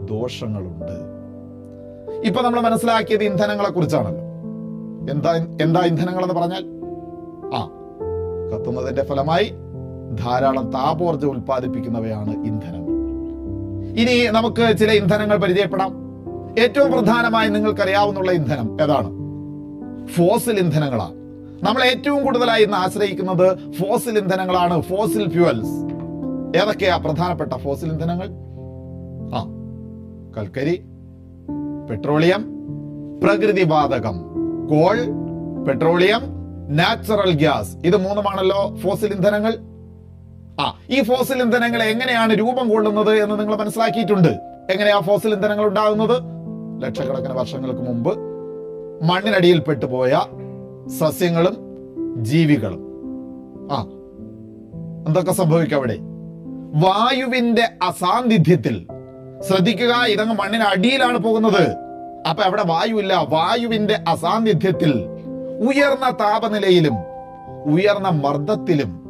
ദോഷങ്ങളുണ്ട്. 0.05 0.97
ഇപ്പൊ 2.27 2.41
നമ്മൾ 2.41 2.59
മനസ്സിലാക്കിയത് 2.59 3.23
ഇന്ധനങ്ങളെ 3.23 3.69
കുറിച്ചാണല്ലോ. 3.69 4.23
എന്താ 5.11 5.33
എന്താ 5.61 5.81
ഇന്ധനങ്ങൾ 5.81 6.23
എന്ന് 6.23 6.33
പറഞ്ഞാൽ? 6.33 6.63
ആ 7.55 7.61
കത്തുന്നതിന്റെ 8.51 9.03
ഫലമായി 9.03 9.53
ധാരാളം 10.23 10.71
താപോർജം 10.71 11.29
ഉൽപ്പാദിപ്പിക്കുന്നവയാണ് 11.29 12.29
ഇന്ധനങ്ങൾ. 12.29 12.96
ഇനി 13.95 14.27
നമുക്ക് 14.27 14.77
ചില 14.77 14.91
ഇന്ധനങ്ങൾ 14.91 15.37
പരിചയപ്പെടാം. 15.37 16.07
ഏറ്റവും 16.59 16.91
പ്രധാനമായി 16.91 17.49
നിങ്ങൾക്കറിയാവുന്ന 17.49 18.31
ഇന്ധനം 18.31 18.77
ഏതാണ്? 18.81 19.09
ഫോസിൽ 20.07 20.59
ഇന്ധനങ്ങളാണ്. 20.59 21.13
നമ്മൾ 21.65 21.83
ഏറ്റവും 21.83 22.23
കൂടുതലായി 22.23 22.63
ഇന്ന് 22.63 22.77
ആശ്രയിക്കുന്നത് 22.77 23.71
ഫോസിൽ 23.71 24.17
ഇന്ധനങ്ങളാണ് 24.17 24.81
ഫോസിൽ 24.81 25.29
ഫ്യൂവൽസ്. 25.29 25.97
ഏതൊക്കെയാ 26.57 26.97
പ്രധാനപ്പെട്ട 26.97 27.53
ഫോസിൽ 27.53 27.91
ഇന്ധനങ്ങൾ? 27.91 28.29
ആ 29.35 29.47
കൽക്കരി 30.37 30.81
പെട്രോളിയം 31.89 32.53
പ്രകൃതിവാതകം 33.23 34.21
കോൾ 34.69 34.97
പെട്രോളിയം 35.67 36.21
നാച്ചുറൽ 36.69 37.31
ഗ്യാസ്. 37.31 37.75
ഇത് 37.85 37.97
മൂന്നുമാണല്ലോ 37.97 38.75
ഫോസിൽ 38.75 39.13
ഇന്ധനങ്ങൾ. 39.13 39.53
ആ 40.59 40.75
ഈ 40.89 41.03
ഫോസിൽ 41.03 41.41
ഇന്ധനങ്ങൾ 41.41 41.83
എങ്ങനെയാണ് 41.83 42.33
രൂപം 42.33 42.69
കൊള്ളുന്നത് 42.69 43.23
എന്ന് 43.23 43.39
നിങ്ങൾ 43.39 43.55
മനസ്സിലാക്കിയിട്ടുണ്ട്. 43.55 44.27
എങ്ങനെയാ 44.71 44.99
ഫോസിൽ 44.99 45.33
ഇന്ധനങ്ങൾ 45.33 45.65
ഉണ്ടാകുന്നത്? 45.65 46.21
ലക്ഷക്കണക്കിന് 46.83 47.33
വർഷങ്ങൾക്ക് 47.33 47.79
മുമ്പ് 47.79 48.17
മണ്ണിനടിയിൽ 49.03 49.59
പെട്ടുപോയ 49.59 50.21
സസ്യങ്ങളും 50.99 51.55
ജീവികളും. 52.23 52.81
ആ 53.71 53.81
എന്തൊക്കെ 55.07 55.31
സംഭവിക്കും 55.31 55.75
അവിടെ? 55.75 55.97
വായുവിന്റെ 56.85 57.69
അസാന്നിധ്യത്തിൽ. 57.83 58.87
ശ്രദ്ധിക്കുക 59.47 60.05
ഇതങ്ങ് 60.05 60.35
മണ്ണിന് 60.35 60.63
അടിയിലാണ് 60.63 61.17
പോകുന്നത്. 61.17 61.75
അപ്പൊ 62.29 62.43
അവിടെ 62.43 62.63
വായുവില്ല 62.63 63.25
വായുവിന്റെ 63.29 63.99
അസാന്നിധ്യത്തിൽ 64.07 64.91
ഉയർന്ന 65.59 66.09
താപനിലയിലും 66.09 66.95
ഉയർന്ന 67.73 68.09
മർദ്ദത്തിലും 68.09 69.06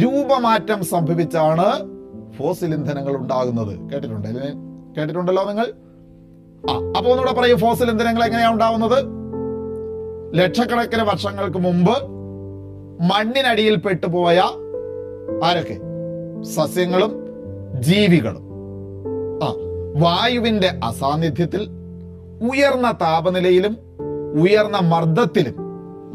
രൂപമാറ്റം 0.00 0.84
സംഭവിച്ചാണ് 0.84 1.66
ഫോസിൽ 2.36 2.74
ഇന്ധനങ്ങൾ 2.74 3.16
ഉണ്ടാകുന്നത്. 3.16 3.90
കേട്ടിട്ടുണ്ട് 3.90 4.28
കേട്ടിട്ടുണ്ടല്ലോ 4.96 5.44
നിങ്ങൾ? 5.48 5.66
ആ 6.70 6.72
അപ്പൊ 6.96 7.10
ഒന്നുകൂടെ 7.10 7.32
പറയും 7.32 7.58
ഫോസിൽ 7.58 7.90
ഇന്ധനങ്ങൾ 7.90 8.24
എങ്ങനെയാണ് 8.24 8.54
ഉണ്ടാവുന്നത് 8.54 8.98
ലക്ഷക്കണക്കിന് 10.38 11.02
വർഷങ്ങൾക്ക് 11.02 11.58
മുമ്പ് 11.58 11.96
മണ്ണിനടിയിൽ 13.10 13.76
പെട്ടുപോയ 13.76 14.38
ആരൊക്കെ? 15.44 15.76
സസ്യങ്ങളും 16.42 17.12
ജീവികളും. 17.80 18.44
ആ 19.44 19.48
വായുവിന്റെ 20.02 20.70
അസാന്നിധ്യത്തിൽ 20.82 21.62
ഉയർന്ന 22.50 22.90
താപനിലയിലും 22.90 23.76
ഉയർന്ന 24.42 24.78
മർദ്ദത്തിലും 24.78 25.56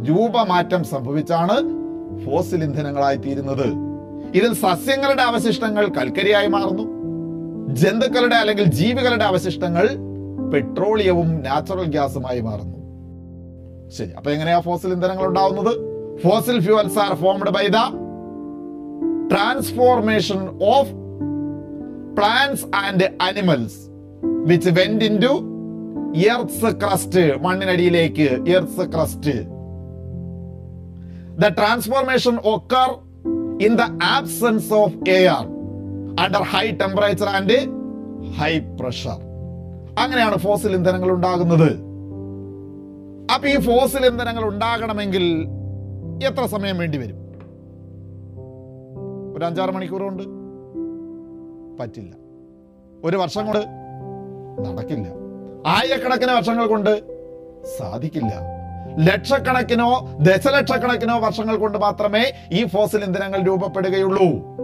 രൂപമാറ്റം 0.07 0.83
സംഭവിച്ചാണ് 0.83 1.86
ഫോസിൽ 2.25 2.63
ഇന്ധനങ്ങളായി 2.63 3.17
തീരുന്നത്. 3.17 3.67
ഇതിൽ 4.35 4.53
സസ്യങ്ങളുടെ 4.53 5.21
അവശിഷ്ടങ്ങൾ 5.21 5.87
കൽക്കരിയായി 5.87 6.47
മാറുന്നു. 6.47 6.83
ജന്തുക്കളുടെ 7.73 8.35
അല്ലെങ്കിൽ 8.35 8.63
ജീവികളുടെ 8.63 9.23
അവശിഷ്ടങ്ങൾ 9.23 9.89
പെട്രോളിയവും 10.53 11.43
നാച്ചുറൽ 11.43 11.83
ഗ്യാസുമായി 11.83 12.41
മാറുന്നു. 12.41 12.77
ശരി 13.89 14.09
അപ്പൊ 14.17 14.31
എങ്ങനെയാ 14.31 14.59
ഫോസിൽ 14.59 14.93
ഇന്ധനങ്ങൾ 14.93 15.27
ഉണ്ടാവുന്നത്? 15.27 15.73
Fossil 16.17 16.59
fuels 16.59 16.99
are 16.99 17.15
formed 17.15 17.49
by 17.49 17.67
the 17.67 17.81
transformation 19.31 20.49
of 20.63 20.91
plants 22.17 22.65
and 22.75 23.03
animals 23.21 23.79
which 24.45 24.69
went 24.69 25.05
into 25.21 25.33
earth 26.17 26.79
crust 26.79 27.43
മണ്ണിനടിയിലേക്ക് 27.43 28.49
earth 28.49 28.93
crust. 28.93 29.56
The 31.39 31.47
transformation 31.47 32.37
occur 32.37 32.89
in 33.65 33.75
the 33.75 33.81
absence 34.03 34.73
of 34.73 35.09
air 35.09 35.43
under 36.19 36.41
high 36.41 36.71
temperature 36.71 37.25
and 37.25 37.57
high 38.31 38.59
pressure 38.59 39.19
അങ്ങനെയാണ് 39.99 40.37
fossil 40.37 40.75
ഇന്ധനങ്ങൾ 40.75 41.11
ഉണ്ടാകുന്നത്. 41.11 41.87
അപ്പൊ 43.33 43.47
ഈ 43.47 43.59
fossil 43.59 44.05
ഇന്ധനങ്ങൾ 44.05 44.43
ഉണ്ടാകണമെങ്കിൽ 44.43 45.47
എത്ര 46.25 46.45
സമയം 46.45 46.77
വേണ്ടി 46.77 46.97
വരും? 46.97 47.17
ഒരു 49.37 49.45
അഞ്ചാറ് 49.45 49.69
മണിക്കൂർ 49.69 50.03
കൊണ്ട് 50.03 50.23
പറ്റില്ല. 51.81 52.13
ഒരു 53.03 53.17
വർഷം 53.17 53.45
കൊണ്ട്? 53.45 53.65
നടക്കില്ല. 54.69 55.07
ആയിരക്കണക്കിന് 55.67 56.31
വർഷങ്ങൾ 56.31 56.67
കൊണ്ട്? 56.67 57.03
സാധിക്കില്ല. 57.77 58.56
ലക്ഷക്കണക്കിനോ 58.99 60.17
ദശലക്ഷക്കണക്കിനോ 60.19 61.19
വർഷങ്ങൾ 61.19 61.55
കൊണ്ട് 61.55 61.77
മാത്രമേ 61.77 62.33
ഈ 62.51 62.67
ഫോസിൽ 62.67 63.03
ഇന്ധനങ്ങൾ 63.03 63.43
രൂപപ്പെടുകയുള്ളൂ. 63.43 64.57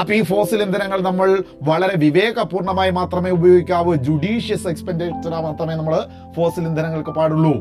അപ്പൊ 0.00 0.14
ഈ 0.14 0.22
ഫോസിൽ 0.22 0.62
ഇന്ധനങ്ങൾ 0.62 1.00
നമ്മൾ 1.00 1.42
വളരെ 1.62 1.96
വിവേകപൂർണമായി 1.96 2.90
മാത്രമേ 2.90 3.30
ഉപയോഗിക്കാവൂ. 3.30 3.94
ജുഡീഷ്യസ് 3.94 4.66
എക്സ്പെൻഡിച്ചർ 4.66 5.30
മാത്രമേ 5.30 5.74
നമ്മൾ 5.74 6.04
ഫോസിൽ 6.36 6.60
ഇന്ധനങ്ങൾക്ക് 6.60 7.10
പാടുള്ളൂ. 7.10 7.52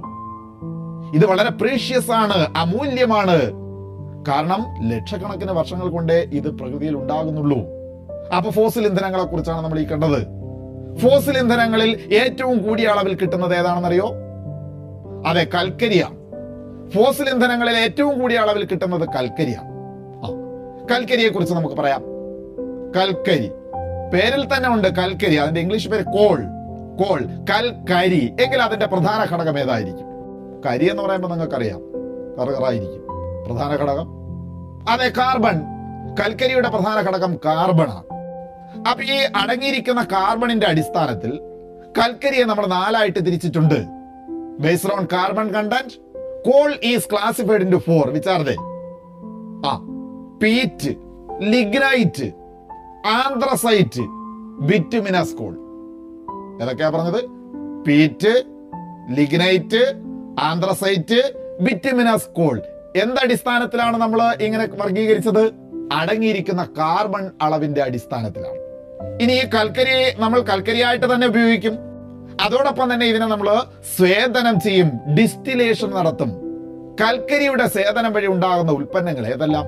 ഇത് 1.16 1.26
വളരെ 1.26 1.50
പ്രീഷ്യസ് 1.50 2.12
ആണ് 2.12 2.48
അമൂല്യമാണ്. 2.58 3.66
കാരണം 4.28 4.90
ലക്ഷക്കണക്കിന് 4.90 5.52
വർഷങ്ങൾ 5.52 5.90
കൊണ്ടേ 5.90 6.16
ഇത് 6.16 6.50
പ്രകൃതിയിൽ 6.50 6.96
ഉണ്ടാകുന്നുള്ളൂ. 6.96 7.58
അപ്പൊ 8.36 8.52
ഫോസിൽ 8.52 8.86
ഇന്ധനങ്ങളെ 8.86 9.24
കുറിച്ചാണ് 9.24 9.62
നമ്മൾ 9.62 9.80
ഈ 9.80 9.84
കണ്ടത്. 9.84 10.28
ഫോസിൽ 10.98 11.38
ഇന്ധനങ്ങളിൽ 11.38 12.10
ഏറ്റവും 12.14 12.68
കൂടിയ 12.68 12.88
അളവിൽ 12.88 13.16
കിട്ടുന്നത് 13.16 13.56
ഏതാണെന്നറിയോ? 13.56 14.12
അതെ 15.26 15.44
കൽക്കരിയാണ് 15.44 16.26
ഫോസിൽ 16.90 17.30
ഇന്ധനങ്ങളിൽ 17.30 17.78
ഏറ്റവും 17.78 18.22
കൂടിയ 18.22 18.38
അളവിൽ 18.38 18.66
കിട്ടുന്നത് 18.66 19.10
കൽക്കരിയാണ് 19.10 19.68
ആ 20.26 20.30
കൽക്കരിയെ 20.92 21.30
കുറിച്ച് 21.30 21.56
നമുക്ക് 21.56 21.76
പറയാം. 21.76 22.04
കൽക്കരി. 22.96 23.50
പേരിൽ 24.14 24.58
തന്നെ 24.58 24.70
ഉണ്ട് 24.70 24.88
കൽക്കരി. 24.88 25.36
അതിന്റെ 25.36 25.62
ഇംഗ്ലീഷ് 25.62 25.88
പേര് 25.90 26.04
കോൾ. 26.04 26.42
കോൾ 27.04 27.22
കൽക്കരി. 27.22 28.34
എങ്കിൽ 28.42 28.62
അതിന്റെ 28.62 28.86
പ്രധാന 28.86 29.36
ഘടകം 29.36 29.60
ഏതായിരിക്കും? 29.60 30.06
കരി 30.66 30.90
എന്ന് 30.90 31.04
പറയുമ്പോൾ 31.04 31.28
നിങ്ങൾക്കറിയാം. 31.28 31.82
കറുകറായിരിക്കും 32.40 33.08
പ്രധാന 33.46 33.72
ഘടകം? 33.72 34.08
അതെ 34.90 35.10
കാർബൺ. 35.10 35.62
കൽക്കരിയുടെ 36.20 36.70
പ്രധാന 36.70 37.00
ഘടകം 37.00 37.40
കാർബണാണ്. 37.46 38.04
അപ്പൊ 38.90 39.04
ഈ 39.04 39.18
അടങ്ങിയിരിക്കുന്ന 39.36 40.04
കാർബണിന്റെ 40.04 40.68
അടിസ്ഥാനത്തിൽ 40.68 41.40
കൽക്കരിയെ 42.00 42.44
നമ്മൾ 42.44 42.66
നാലായിട്ട് 42.66 43.20
തിരിച്ചിട്ടുണ്ട്. 43.20 43.95
Based 44.60 44.94
on 44.94 45.08
carbon 45.14 45.48
content 45.54 45.94
coal 46.48 46.72
is 46.84 47.08
classified 47.12 47.62
into 47.72 47.78
four 47.78 48.12
they 48.44 48.56
are 49.70 49.74
peat 50.44 50.92
lignite 51.44 52.28
anthracite 53.24 54.04
bituminous 54.60 55.36
coal 55.36 55.54
ഏതൊക്കെയാ 56.62 56.90
പറഞ്ഞത്? 56.90 57.22
Peat 57.88 58.34
lignite 59.10 59.82
anthracite 60.40 61.20
bituminous 61.62 62.30
coal 62.30 62.62
എന്തടിസ്ഥാനത്തിലാണ് 62.96 63.98
നമ്മൾ 63.98 64.20
ഇങ്ങനെ 64.42 64.66
വർഗീകരിച്ചത് 64.78 65.44
അടങ്ങിയിരിക്കുന്ന 65.92 66.64
കാർബൺ 66.78 67.32
അളവിന്റെ 67.42 67.82
അടിസ്ഥാനത്തിലാണ്. 67.82 68.60
ഇനി 69.22 69.34
ഈ 69.34 69.44
കൽക്കരി 69.56 70.22
നമ്മൾ 70.22 70.42
കൽക്കരിയായിട്ട് 70.42 71.14
തന്നെ 71.14 71.28
ഉപയോഗിക്കും. 71.28 71.76
അതോടൊപ്പം 72.42 72.94
തന്നെ 72.94 73.06
ഇതിനെ 73.06 73.26
നമ്മൾ 73.26 73.64
സ്വേദനം 73.98 74.60
ചെയ്യും 74.60 74.92
ഡിസ്റ്റിലേഷൻ 75.20 75.92
നടത്തും. 75.92 76.30
കൽക്കരിയുടെ 77.02 77.68
സേതനം 77.68 78.14
വഴി 78.14 78.28
ഉണ്ടാകുന്ന 78.28 78.72
ഉൽപ്പന്നങ്ങൾ 78.72 79.28
ഏതെല്ലാം? 79.28 79.66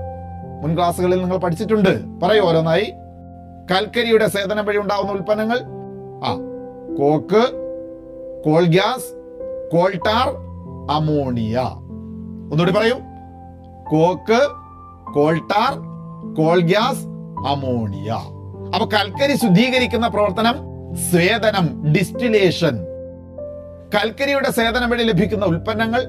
മുൻ 0.61 0.75
ക്ലാസ്സുകളിൽ 0.75 1.19
നിങ്ങൾ 1.19 1.37
പഠിച്ചിട്ടുണ്ട്. 1.37 2.19
പറയൂ 2.23 2.41
ഓരോന്നായി. 2.41 2.93
കൽക്കരിയുടെ 3.71 4.27
സേതനം 4.27 4.65
വഴി 4.65 4.77
ഉണ്ടാകുന്ന 4.77 5.11
ഉൽപ്പന്നങ്ങൾ? 5.11 5.59
ആ 6.25 6.35
coke 6.99 7.67
coal 8.45 8.63
gas 8.63 9.13
coal tar 9.71 10.29
ammonia. 10.91 11.57
ഒന്നുകൂടി 12.51 12.71
പറയൂ. 12.71 12.93
Coke 13.91 14.47
coal tar 15.13 15.73
coal 16.35 16.59
gas 16.59 17.05
ammonia. 17.47 18.11
അപ്പൊ 18.75 18.97
കൽക്കരി 18.97 19.37
ശുദ്ധീകരിക്കുന്ന 19.37 20.07
പ്രവർത്തനം 20.07 20.76
സ്വേദനം 20.95 21.93
ഡിസ്റ്റിലേഷൻ 21.93 22.85
കൽക്കരിയുടെ 23.95 24.51
സേതനം 24.51 24.89
വഴി 24.89 25.03
ലഭിക്കുന്ന 25.03 25.45
ഉൽപ്പന്നങ്ങൾ 25.45 26.05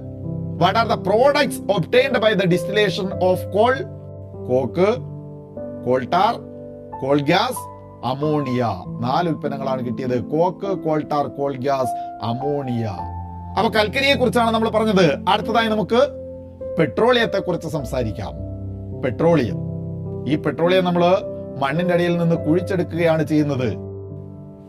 what 0.59 0.79
are 0.79 0.87
the 0.87 0.93
products 0.93 1.61
obtained 1.61 2.19
by 2.19 2.33
the 2.33 2.45
distillation 2.45 3.25
of 3.25 3.47
coal 3.47 3.75
coke 4.49 4.97
coal tar 5.85 6.35
coal 7.03 7.21
gas 7.21 7.79
ammonia 8.05 8.63
നാല് 9.01 9.29
ഉൽപ്പന്നങ്ങളാണ് 9.29 9.87
കിട്ടിയത്. 9.87 10.21
Coke 10.21 10.79
coal tar 10.79 11.27
coal 11.27 11.57
gas 11.57 12.25
ammonia 12.25 12.85
അപ്പൊ 13.59 13.73
കൽക്കരിയെ 13.79 14.15
കുറിച്ചാണ് 14.15 14.51
നമ്മൾ 14.51 14.69
പറഞ്ഞത്. 14.69 15.19
അടുത്തതായി 15.29 15.69
നമുക്ക് 15.69 16.09
പെട്രോളിയത്തെ 16.79 17.39
കുറിച്ച് 17.39 17.69
സംസാരിക്കാം. 17.69 18.33
പെട്രോളിയം. 19.05 19.57
ഈ 20.29 20.37
പെട്രോളിയം 20.37 20.85
നമ്മൾ 20.85 21.05
മണ്ണിന്റെ 21.59 21.95
അടിയിൽ 21.95 22.17
നിന്ന് 22.17 22.37
കുഴിച്ചെടുക്കുകയാണ് 22.37 23.27
ചെയ്യുന്നത്. 23.27 23.88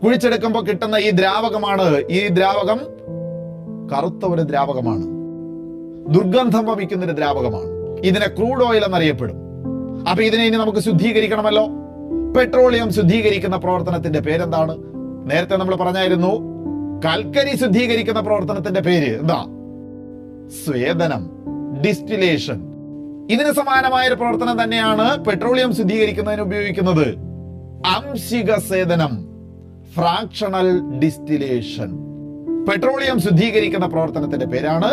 കുഴിച്ചെടുക്കുമ്പോൾ 0.04 0.64
കിട്ടുന്ന 0.64 0.96
ഈ 0.96 1.10
ദ്രാവകമാണ്. 1.10 1.98
ഈ 2.10 2.28
ദ്രാവകം 2.28 2.80
കറുത്ത 3.92 4.24
ഒരു 4.24 4.42
ദ്രാവകമാണ്. 4.42 5.04
ദുർഗന്ധം 6.14 6.64
വമിക്കുന്ന 6.64 7.04
ഒരു 7.04 7.12
ദ്രാവകമാണ്. 7.12 7.98
ഇതിനെ 8.04 8.28
ക്രൂഡ് 8.28 8.64
ഓയിൽ 8.64 8.84
എന്നറിയപ്പെടും. 8.84 9.36
അപ്പൊ 10.10 10.22
ഇതിനെ 10.24 10.46
ഇനി 10.46 10.56
നമുക്ക് 10.56 10.78
ശുദ്ധീകരിക്കണമല്ലോ? 10.78 11.68
പെട്രോളിയം 12.36 12.92
ശുദ്ധീകരിക്കുന്ന 12.92 13.56
പ്രവർത്തനത്തിന്റെ 13.56 14.20
പേരെന്താണ്? 14.20 14.78
നേരത്തെ 15.30 15.56
നമ്മൾ 15.56 15.76
പറഞ്ഞായിരുന്നു 15.76 16.60
കൽക്കരി 17.04 17.56
ശുദ്ധീകരിക്കുന്ന 17.56 18.20
പ്രവർത്തനത്തിന്റെ 18.20 18.80
പേര് 18.80 19.20
എന്താ? 19.20 19.46
സ്വേദനം 20.64 21.30
ഡിസ്റ്റിലേഷൻ. 21.86 22.62
ഇതിന് 23.30 23.52
സമാനമായ 23.52 24.06
ഒരു 24.08 24.14
പ്രവർത്തനം 24.14 24.62
തന്നെയാണ് 24.62 25.24
പെട്രോളിയം 25.24 25.76
ശുദ്ധീകരിക്കുന്നതിന് 25.76 26.40
ഉപയോഗിക്കുന്നത്. 26.40 27.08
അംശിക 27.86 28.54
സേദനം 28.54 29.29
ഫ്രാക്ഷണൽ 29.94 30.68
ഡിസ്റ്റിലേഷൻ 30.98 31.90
പെട്രോളിയം 32.66 33.18
ശുദ്ധീകരിക്കുന്ന 33.18 33.86
പ്രവർത്തനത്തിന്റെ 33.86 34.46
പേരാണ് 34.46 34.90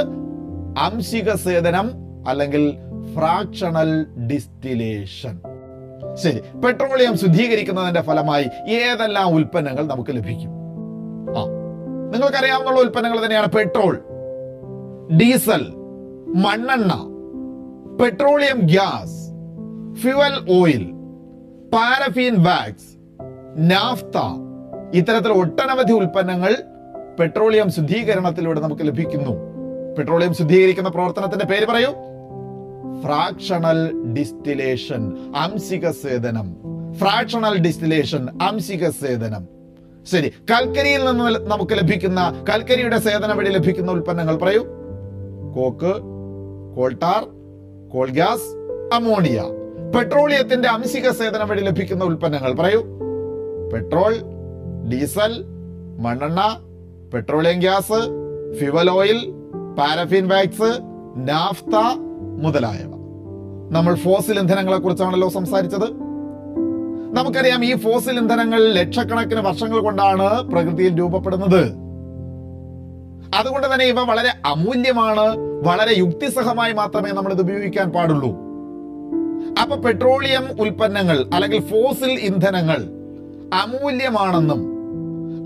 അംശിക 0.80 1.34
സേതനം 1.38 1.88
അല്ലെങ്കിൽ 2.28 2.64
ഫ്രാക്ഷണൽ 3.16 3.90
ഡിസ്റ്റിലേഷൻ 4.28 5.36
ശരി 6.16 6.40
പെട്രോളിയം 6.64 7.18
ശുദ്ധീകരിക്കുന്നതിന്റെ 7.18 8.02
ഫലമായി 8.02 8.48
ഏതെല്ലാം 8.80 9.28
ഉൽപ്പന്നങ്ങൾ 9.34 9.84
നമുക്ക് 9.86 10.12
ലഭിക്കും? 10.12 10.52
ആ 11.30 11.44
നിങ്ങൾക്കറിയാവുന്ന 12.14 12.80
ഉൽപ്പന്നങ്ങൾ 12.80 13.20
തന്നെയാണ് 13.24 13.48
പെട്രോൾ 13.48 13.94
ഡീസൽ 15.18 15.64
മണ്ണെണ്ണ 16.46 16.94
petroleum 18.00 18.60
gas 18.66 19.18
fuel 20.02 20.36
oil 20.52 20.84
paraffin 21.74 22.36
wax 22.44 22.92
naphtha 23.68 24.18
ഇത്തരത്തിൽ 24.94 25.32
ഒട്ടനവധി 25.32 25.94
ഉൽപ്പന്നങ്ങൾ 25.94 26.56
പെട്രോളിയം 27.20 27.72
ശുദ്ധീകരണത്തിലൂടെ 27.72 28.60
നമുക്ക് 28.60 28.82
ലഭിക്കുന്നു. 28.82 29.32
പെട്രോളിയം 29.98 30.34
ശുദ്ധീകരിക്കുന്ന 30.34 30.90
പ്രവർത്തനത്തിന്റെ 30.90 31.46
പേര് 31.46 31.66
പറയൂ. 31.66 31.92
ഫ്രാക്ഷണൽ 33.02 34.04
ഡിസ്റ്റിലേഷൻ 34.14 35.18
അംശിക 35.36 35.90
സേതനം. 35.90 36.56
ഫ്രാക്ഷണൽ 36.94 37.58
ഡിസ്റ്റിലേഷൻ 37.58 38.28
അംശിക 38.42 38.90
സേതനം. 38.90 39.48
ശരി 40.12 40.30
കൽക്കരിയിൽ 40.30 41.06
നിന്ന് 41.06 41.52
നമുക്ക് 41.52 41.74
ലഭിക്കുന്ന 41.74 42.46
കൽക്കരിയുടെ 42.50 42.98
സേതനം 42.98 43.38
വഴി 43.38 43.50
ലഭിക്കുന്ന 43.50 43.92
ഉൽപ്പന്നങ്ങൾ 43.92 44.36
പറയൂ. 44.36 44.64
Coke 45.56 45.94
coal tar 46.76 47.26
coal 47.90 48.10
gas 48.10 48.56
ammonia. 48.94 49.44
പെട്രോളിയത്തിന്റെ 49.96 50.70
അംശിക 50.70 51.10
സേതനം 51.10 51.48
വഴി 51.48 51.62
ലഭിക്കുന്ന 51.62 52.04
ഉൽപ്പന്നങ്ങൾ 52.04 52.54
പറയൂ. 52.54 52.86
പെട്രോൾ 53.74 54.37
ഡീസൽ 54.92 55.44
മണ്ണെണ്ണ 56.00 56.60
petroleum 57.14 57.60
gas 57.60 58.00
fuel 58.60 58.90
oil 58.90 59.32
paraffin 59.80 60.28
wax 60.28 60.80
naphtha 61.30 61.76
മുതലായവ. 62.44 62.92
നമ്മൾ 63.72 63.96
ഫോസിൽ 63.96 64.40
ഇന്ധനങ്ങളെ 64.40 64.78
കുറിച്ചാണല്ലോ 64.78 65.30
സംസാരിച്ചത്. 65.30 65.86
നമുക്കറിയാം 67.18 67.66
ഈ 67.66 67.76
ഫോസിൽ 67.76 68.20
ഇന്ധനങ്ങൾ 68.20 68.74
ലക്ഷക്കണക്കിന് 68.74 69.40
വർഷങ്ങൾ 69.40 69.80
കൊണ്ടാണ് 69.80 70.44
പ്രകൃതിയിൽ 70.44 71.00
രൂപപ്പെടുന്നത്. 71.00 71.62
അതുകൊണ്ട് 73.36 73.74
തന്നെ 73.74 73.86
ഇവ 73.86 74.02
വളരെ 74.02 74.30
അമൂല്യമാണ് 74.46 75.38
വളരെ 75.68 75.94
യുക്തിസഹമായി 75.98 76.74
മാത്രമേ 76.74 77.12
നമ്മൾ 77.12 77.32
ഇത് 77.34 77.42
ഉപയോഗിക്കാൻ 77.42 77.92
പാടുള്ളൂ. 77.92 78.30
അപ്പൊ 79.62 79.76
പെട്രോളിയം 79.76 80.62
ഉൽപ്പന്നങ്ങൾ 80.62 81.30
അല്ലെങ്കിൽ 81.34 81.60
ഫോസിൽ 81.60 82.10
ഇന്ധനങ്ങൾ 82.10 82.90
അമൂല്യമാണെന്നും 83.54 84.77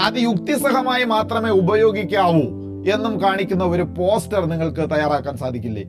അത് 0.02 0.18
യുക്തിസഹമായി 0.18 1.04
മാത്രമേ 1.04 1.50
ഉപയോഗിക്കാവൂ 1.50 2.42
എന്നും 2.94 3.22
കാണിക്കുന്ന 3.24 3.64
ഒരു 3.64 3.82
പോസ്റ്റർ 3.82 4.46
നിങ്ങൾക്ക് 4.46 4.90
തയ്യാറാക്കാൻ 4.90 5.38
സാധിക്കില്ലേ? 5.38 5.84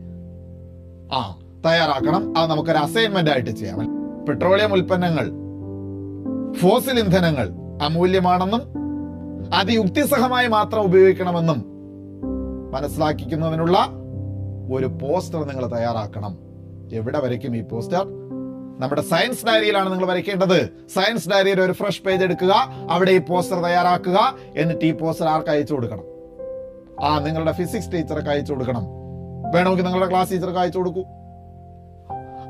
ആ 1.12 1.38
തയ്യാറാക്കണം. 1.66 2.38
അത് 2.38 2.50
നമുക്കൊരു 2.50 2.78
അസൈൻമെന്റ് 2.78 3.30
ആയിട്ട് 3.30 3.50
ചെയ്യാം. 3.50 3.78
പെട്രോളിയം 4.24 4.72
ഉൽപ്പന്നങ്ങൾ 4.72 5.26
ഫോസിൽ 6.52 6.98
ഇന്ധനങ്ങൾ 6.98 7.48
അമൂല്യമാണെന്നും 7.82 8.62
അത് 9.54 9.70
യുക്തിസഹമായി 9.70 10.48
മാത്രം 10.48 10.80
ഉപയോഗിക്കണമെന്നും 10.80 11.64
മനസ്സിലാക്കിക്കുന്നതിനുള്ള 12.72 13.78
ഒരു 14.72 14.86
പോസ്റ്റർ 14.86 15.44
നിങ്ങൾ 15.44 15.66
തയ്യാറാക്കണം. 15.66 16.38
എവിടെ 16.92 17.18
വരയ്ക്കും 17.18 17.56
ഈ 17.56 17.62
പോസ്റ്റർ? 17.62 18.21
നമ്മുടെ 18.78 19.02
സയൻസ് 19.02 19.46
ഡയറിയിലാണ് 19.46 19.92
നിങ്ങൾ 19.92 20.06
വരയ്ക്കേണ്ടത്. 20.06 20.88
സയൻസ് 20.94 21.28
ഡയറിയിൽ 21.28 21.60
ഒരു 21.60 21.72
ഫ്രഷ് 21.72 22.02
പേജ് 22.02 22.24
എടുക്കുക 22.24 22.54
അവിടെ 22.90 23.10
ഈ 23.10 23.18
പോസ്റ്റർ 23.18 23.62
തയ്യാറാക്കുക 23.62 24.34
എന്നിട്ട് 24.56 24.84
ഈ 24.84 24.92
പോസ്റ്റർ 24.92 25.26
ആർക്ക് 25.28 25.48
അയച്ചു 25.48 25.74
കൊടുക്കണം? 25.74 26.04
ആ 27.04 27.18
നിങ്ങളുടെ 27.18 27.52
ഫിസിക്സ് 27.52 27.92
ടീച്ചർക്ക് 27.92 28.28
അയച്ചു 28.28 28.52
കൊടുക്കണം. 28.52 28.86
വേണമെങ്കിൽ 29.54 29.82
നിങ്ങളുടെ 29.82 30.10
ക്ലാസ് 30.10 30.30
ടീച്ചർക്ക് 30.30 30.58
അയച്ചു 30.58 30.78
കൊടുക്കൂ. 30.78 31.00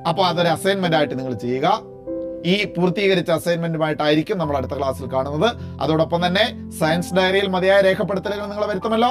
അപ്പോൾ 0.08 0.26
അതൊരു 0.26 0.48
അസൈൻമെന്റ് 0.48 0.96
ആയിട്ട് 0.96 1.18
നിങ്ങൾ 1.18 1.34
ചെയ്യുക. 1.34 1.80
ഈ 2.46 2.64
പൂർത്തീകരിച്ച 2.64 3.30
അസൈൻമെന്റുമായിട്ടായിരിക്കും 3.30 4.38
നമ്മൾ 4.38 4.56
അടുത്ത 4.56 4.72
ക്ലാസ്സിൽ 4.72 5.12
കാണുന്നത്. 5.12 5.56
അതോടൊപ്പം 5.80 6.26
തന്നെ 6.26 6.70
സയൻസ് 6.70 7.14
ഡയറിയിൽ 7.14 7.48
മതിയായ 7.48 7.80
രേഖപ്പെടുത്തലുകൾ 7.80 8.46
നിങ്ങൾ 8.46 8.66
വരുത്തുമല്ലോ. 8.66 9.08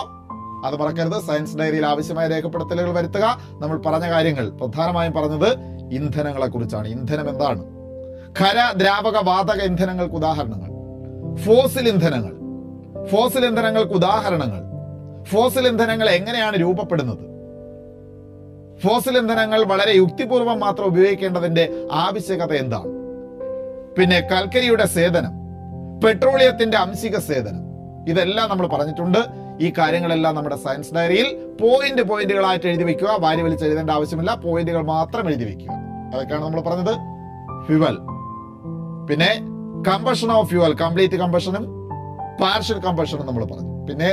അത് 0.65 0.75
മറക്കരുത്. 0.75 1.21
സയൻസ് 1.21 1.57
ഡയറിയിൽ 1.57 1.85
ആവശ്യമായ 1.85 2.27
രേഖപ്പെടുത്തലുകൾ 2.27 2.91
വരുത്തുക. 2.91 3.39
നമ്മൾ 3.51 3.77
പറഞ്ഞ 3.77 4.09
കാര്യങ്ങൾ 4.09 4.49
പ്രധാനമായും 4.49 5.13
പറഞ്ഞത് 5.13 5.80
ഇന്ധനങ്ങളെ 5.91 6.47
കുറിച്ചാണ് 6.47 6.87
ഇന്ധനം 6.87 7.29
എന്താണ്? 7.29 7.63
ഖര 8.39 8.73
ദ്രാവക 8.77 9.23
വാതക 9.23 9.61
ഇന്ധനങ്ങൾക്ക് 9.61 10.15
ഉദാഹരണങ്ങൾ. 10.15 10.71
ഫോസിൽ 11.35 11.89
ഇന്ധനങ്ങൾ. 11.89 12.41
ഫോസിൽ 13.05 13.45
ഇന്ധനങ്ങൾക്ക് 13.45 13.93
ഉദാഹരണങ്ങൾ. 13.93 14.61
ഫോസിൽ 15.23 15.67
ഇന്ധനങ്ങൾ 15.67 16.09
എങ്ങനെയാണ് 16.09 16.61
രൂപപ്പെടുന്നത്? 16.61 17.31
ഫോസിൽ 18.79 19.17
ഇന്ധനങ്ങൾ 19.17 19.63
വളരെ 19.63 19.91
യുക്തിപൂർവം 19.91 20.59
മാത്രം 20.59 20.85
ഉപയോഗിക്കേണ്ടതിന്റെ 20.85 21.87
ആവശ്യകത 21.91 22.53
എന്താണ്? 22.53 22.87
പിന്നെ 23.95 24.19
കൽക്കരിയുടെ 24.19 24.85
സേതനം 24.85 25.31
പെട്രോളിയത്തിന്റെ 26.05 26.77
അംശിക 26.77 27.17
സേതനം. 27.17 27.71
ഇതെല്ലാം 28.09 28.49
നമ്മൾ 28.49 28.67
പറഞ്ഞിട്ടുണ്ട്. 28.67 29.17
ഈ 29.61 29.73
കാര്യങ്ങളെല്ലാം 29.77 30.35
നമ്മുടെ 30.35 30.55
സയൻസ് 30.55 30.93
ഡയറിയിൽ 30.93 31.55
പോയിന്റ് 31.61 32.01
പോയിന്റുകളായിട്ട് 32.01 32.67
എഴുതി 32.67 32.83
വെക്കുക. 32.83 33.17
വാരി 33.19 33.41
വലിച്ച് 33.41 33.65
എഴുതേണ്ട 33.65 33.89
ആവശ്യമില്ല. 33.89 34.33
പോയിന്റുകൾ 34.35 34.81
മാത്രം 34.81 35.29
എഴുതി 35.29 35.43
വെക്കുക. 35.43 35.71
അതൊക്കെയാണ് 36.13 36.43
നമ്മൾ 36.45 36.61
പറഞ്ഞത്. 36.61 36.93
ഫ്യുവൽ 37.67 37.97
പിന്നെ 39.09 39.31
കമ്പഷൻ 39.91 40.31
ഓഫ് 40.31 40.49
ഫ്യുവൽ 40.49 40.73
കംപ്ലീറ്റ് 40.73 41.15
കമ്പഷനും 41.15 41.63
പാർഷ്യൽ 42.41 42.79
കമ്പഷനും 42.79 43.27
നമ്മൾ 43.27 43.43
പറഞ്ഞു. 43.45 43.85
പിന്നെ 43.85 44.11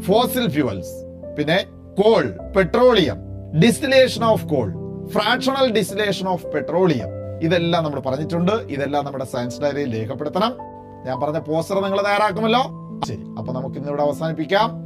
ഫോസിൽ 0.00 0.50
ഫ്യുവൽസ് 0.50 0.94
പിന്നെ 1.38 1.64
coal 2.02 2.52
petroleum 2.56 3.18
distillation 3.64 4.24
of 4.24 4.46
coal 4.46 4.72
fractional 5.08 5.72
distillation 5.72 6.28
of 6.28 6.46
petroleum 6.46 7.08
ഇതെല്ലാം 7.42 7.84
നമ്മൾ 7.84 8.00
പറഞ്ഞിട്ടുണ്ട്. 8.00 8.52
ഇതെല്ലാം 8.52 9.04
നമ്മുടെ 9.04 9.24
സയൻസ് 9.24 9.60
ഡയറിയിൽ 9.62 10.00
രേഖപ്പെടുത്തണം. 10.00 10.52
ഞാൻ 11.06 11.20
പറഞ്ഞ 11.20 11.38
പോസ്റ്റർ 11.38 11.82
നിങ്ങൾ 11.82 12.02
തയ്യാറാക്കുമല്ലോ. 12.02 12.62
ശരി. 13.06 13.24
അപ്പൊ 13.38 13.52
നമുക്ക് 13.52 13.76
ഇന്ന് 13.76 14.02
അവസാനിപ്പിക്കാം. 14.02 14.85